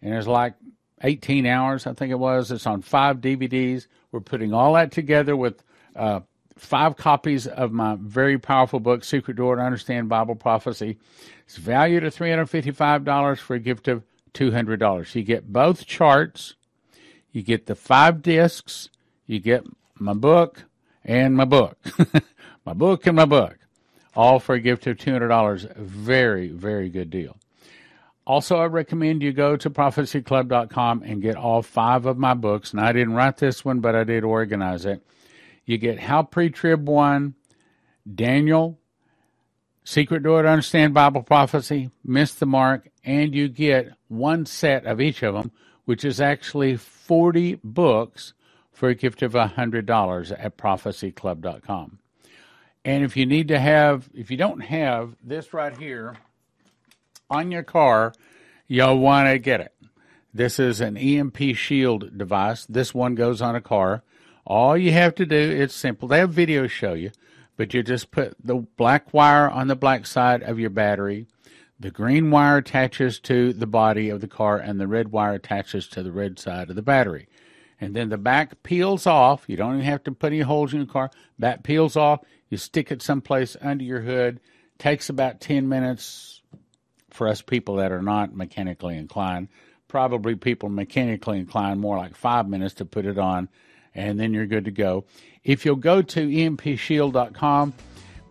and 0.00 0.14
it's 0.14 0.26
like 0.26 0.54
18 1.02 1.44
hours, 1.44 1.86
I 1.86 1.92
think 1.92 2.10
it 2.10 2.18
was. 2.18 2.50
It's 2.50 2.66
on 2.66 2.80
five 2.80 3.18
DVDs. 3.18 3.88
We're 4.10 4.20
putting 4.20 4.54
all 4.54 4.72
that 4.72 4.90
together 4.90 5.36
with 5.36 5.62
uh, 5.94 6.20
five 6.58 6.96
copies 6.96 7.46
of 7.46 7.72
my 7.72 7.96
very 8.00 8.38
powerful 8.38 8.80
book, 8.80 9.04
Secret 9.04 9.36
Door 9.36 9.56
to 9.56 9.62
Understand 9.62 10.08
Bible 10.08 10.34
Prophecy. 10.34 10.98
It's 11.44 11.56
valued 11.56 12.04
at 12.04 12.14
$355 12.14 13.38
for 13.38 13.54
a 13.54 13.60
gift 13.60 13.88
of 13.88 14.02
$200. 14.34 15.14
You 15.14 15.22
get 15.22 15.52
both 15.52 15.86
charts, 15.86 16.54
you 17.32 17.42
get 17.42 17.66
the 17.66 17.74
five 17.74 18.22
discs, 18.22 18.90
you 19.26 19.38
get 19.40 19.64
my 19.98 20.14
book 20.14 20.64
and 21.04 21.36
my 21.36 21.44
book. 21.44 21.78
my 22.66 22.74
book 22.74 23.06
and 23.06 23.16
my 23.16 23.24
book 23.24 23.58
all 24.18 24.40
for 24.40 24.56
a 24.56 24.60
gift 24.60 24.86
of 24.88 24.96
$200. 24.96 25.76
Very, 25.76 26.48
very 26.48 26.88
good 26.88 27.08
deal. 27.08 27.36
Also, 28.26 28.56
I 28.56 28.66
recommend 28.66 29.22
you 29.22 29.32
go 29.32 29.56
to 29.56 29.70
prophecyclub.com 29.70 31.02
and 31.04 31.22
get 31.22 31.36
all 31.36 31.62
five 31.62 32.04
of 32.04 32.18
my 32.18 32.34
books. 32.34 32.72
And 32.72 32.80
I 32.80 32.92
didn't 32.92 33.14
write 33.14 33.36
this 33.36 33.64
one, 33.64 33.78
but 33.78 33.94
I 33.94 34.02
did 34.02 34.24
organize 34.24 34.84
it. 34.84 35.02
You 35.68 35.76
get 35.76 36.00
How 36.00 36.22
Pre 36.22 36.48
Trib 36.48 36.88
1, 36.88 37.34
Daniel, 38.14 38.78
Secret 39.84 40.22
Door 40.22 40.44
to 40.44 40.48
Understand 40.48 40.94
Bible 40.94 41.22
Prophecy, 41.22 41.90
Miss 42.02 42.32
the 42.32 42.46
Mark, 42.46 42.88
and 43.04 43.34
you 43.34 43.50
get 43.50 43.92
one 44.08 44.46
set 44.46 44.86
of 44.86 44.98
each 44.98 45.22
of 45.22 45.34
them, 45.34 45.52
which 45.84 46.06
is 46.06 46.22
actually 46.22 46.78
40 46.78 47.60
books 47.62 48.32
for 48.72 48.88
a 48.88 48.94
gift 48.94 49.20
of 49.20 49.32
$100 49.32 50.36
at 50.38 50.56
prophecyclub.com. 50.56 51.98
And 52.82 53.04
if 53.04 53.14
you 53.14 53.26
need 53.26 53.48
to 53.48 53.58
have, 53.58 54.08
if 54.14 54.30
you 54.30 54.38
don't 54.38 54.60
have 54.60 55.16
this 55.22 55.52
right 55.52 55.76
here 55.76 56.16
on 57.28 57.52
your 57.52 57.62
car, 57.62 58.14
you'll 58.68 59.00
want 59.00 59.28
to 59.28 59.38
get 59.38 59.60
it. 59.60 59.74
This 60.32 60.58
is 60.58 60.80
an 60.80 60.96
EMP 60.96 61.36
shield 61.56 62.16
device. 62.16 62.64
This 62.64 62.94
one 62.94 63.14
goes 63.14 63.42
on 63.42 63.54
a 63.54 63.60
car. 63.60 64.02
All 64.48 64.78
you 64.78 64.92
have 64.92 65.14
to 65.16 65.26
do, 65.26 65.36
it's 65.36 65.74
simple. 65.74 66.08
They 66.08 66.20
have 66.20 66.30
videos 66.30 66.70
show 66.70 66.94
you, 66.94 67.10
but 67.58 67.74
you 67.74 67.82
just 67.82 68.10
put 68.10 68.34
the 68.42 68.54
black 68.56 69.12
wire 69.12 69.48
on 69.48 69.68
the 69.68 69.76
black 69.76 70.06
side 70.06 70.42
of 70.42 70.58
your 70.58 70.70
battery. 70.70 71.26
The 71.78 71.90
green 71.90 72.30
wire 72.30 72.56
attaches 72.56 73.20
to 73.20 73.52
the 73.52 73.66
body 73.66 74.08
of 74.08 74.22
the 74.22 74.26
car, 74.26 74.56
and 74.56 74.80
the 74.80 74.88
red 74.88 75.12
wire 75.12 75.34
attaches 75.34 75.86
to 75.88 76.02
the 76.02 76.12
red 76.12 76.38
side 76.38 76.70
of 76.70 76.76
the 76.76 76.82
battery. 76.82 77.28
And 77.78 77.94
then 77.94 78.08
the 78.08 78.16
back 78.16 78.62
peels 78.62 79.06
off. 79.06 79.44
You 79.48 79.56
don't 79.58 79.74
even 79.74 79.84
have 79.84 80.02
to 80.04 80.12
put 80.12 80.32
any 80.32 80.40
holes 80.40 80.72
in 80.72 80.80
your 80.80 80.88
car. 80.88 81.10
That 81.38 81.62
peels 81.62 81.94
off. 81.94 82.20
You 82.48 82.56
stick 82.56 82.90
it 82.90 83.02
someplace 83.02 83.54
under 83.60 83.84
your 83.84 84.00
hood. 84.00 84.40
Takes 84.78 85.10
about 85.10 85.42
10 85.42 85.68
minutes 85.68 86.40
for 87.10 87.28
us 87.28 87.42
people 87.42 87.76
that 87.76 87.92
are 87.92 88.02
not 88.02 88.34
mechanically 88.34 88.96
inclined. 88.96 89.48
Probably 89.88 90.36
people 90.36 90.70
mechanically 90.70 91.38
inclined 91.38 91.80
more 91.80 91.98
like 91.98 92.16
five 92.16 92.48
minutes 92.48 92.74
to 92.74 92.84
put 92.84 93.04
it 93.06 93.18
on, 93.18 93.48
and 93.98 94.18
then 94.18 94.32
you're 94.32 94.46
good 94.46 94.64
to 94.64 94.70
go. 94.70 95.04
If 95.44 95.64
you'll 95.64 95.76
go 95.76 96.02
to 96.02 96.20
empshield.com, 96.20 97.74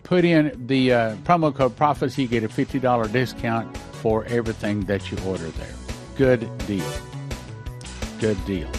put 0.03 0.23
in 0.23 0.67
the 0.67 0.93
uh, 0.93 1.15
promo 1.17 1.53
code 1.53 1.75
prophecy, 1.75 2.23
you 2.23 2.27
get 2.27 2.43
a 2.43 2.47
$50 2.47 3.11
discount 3.11 3.77
for 3.77 4.25
everything 4.25 4.81
that 4.85 5.11
you 5.11 5.17
order 5.25 5.47
there. 5.49 5.73
Good 6.15 6.49
deal. 6.65 6.91
Good 8.19 8.43
deal. 8.45 8.69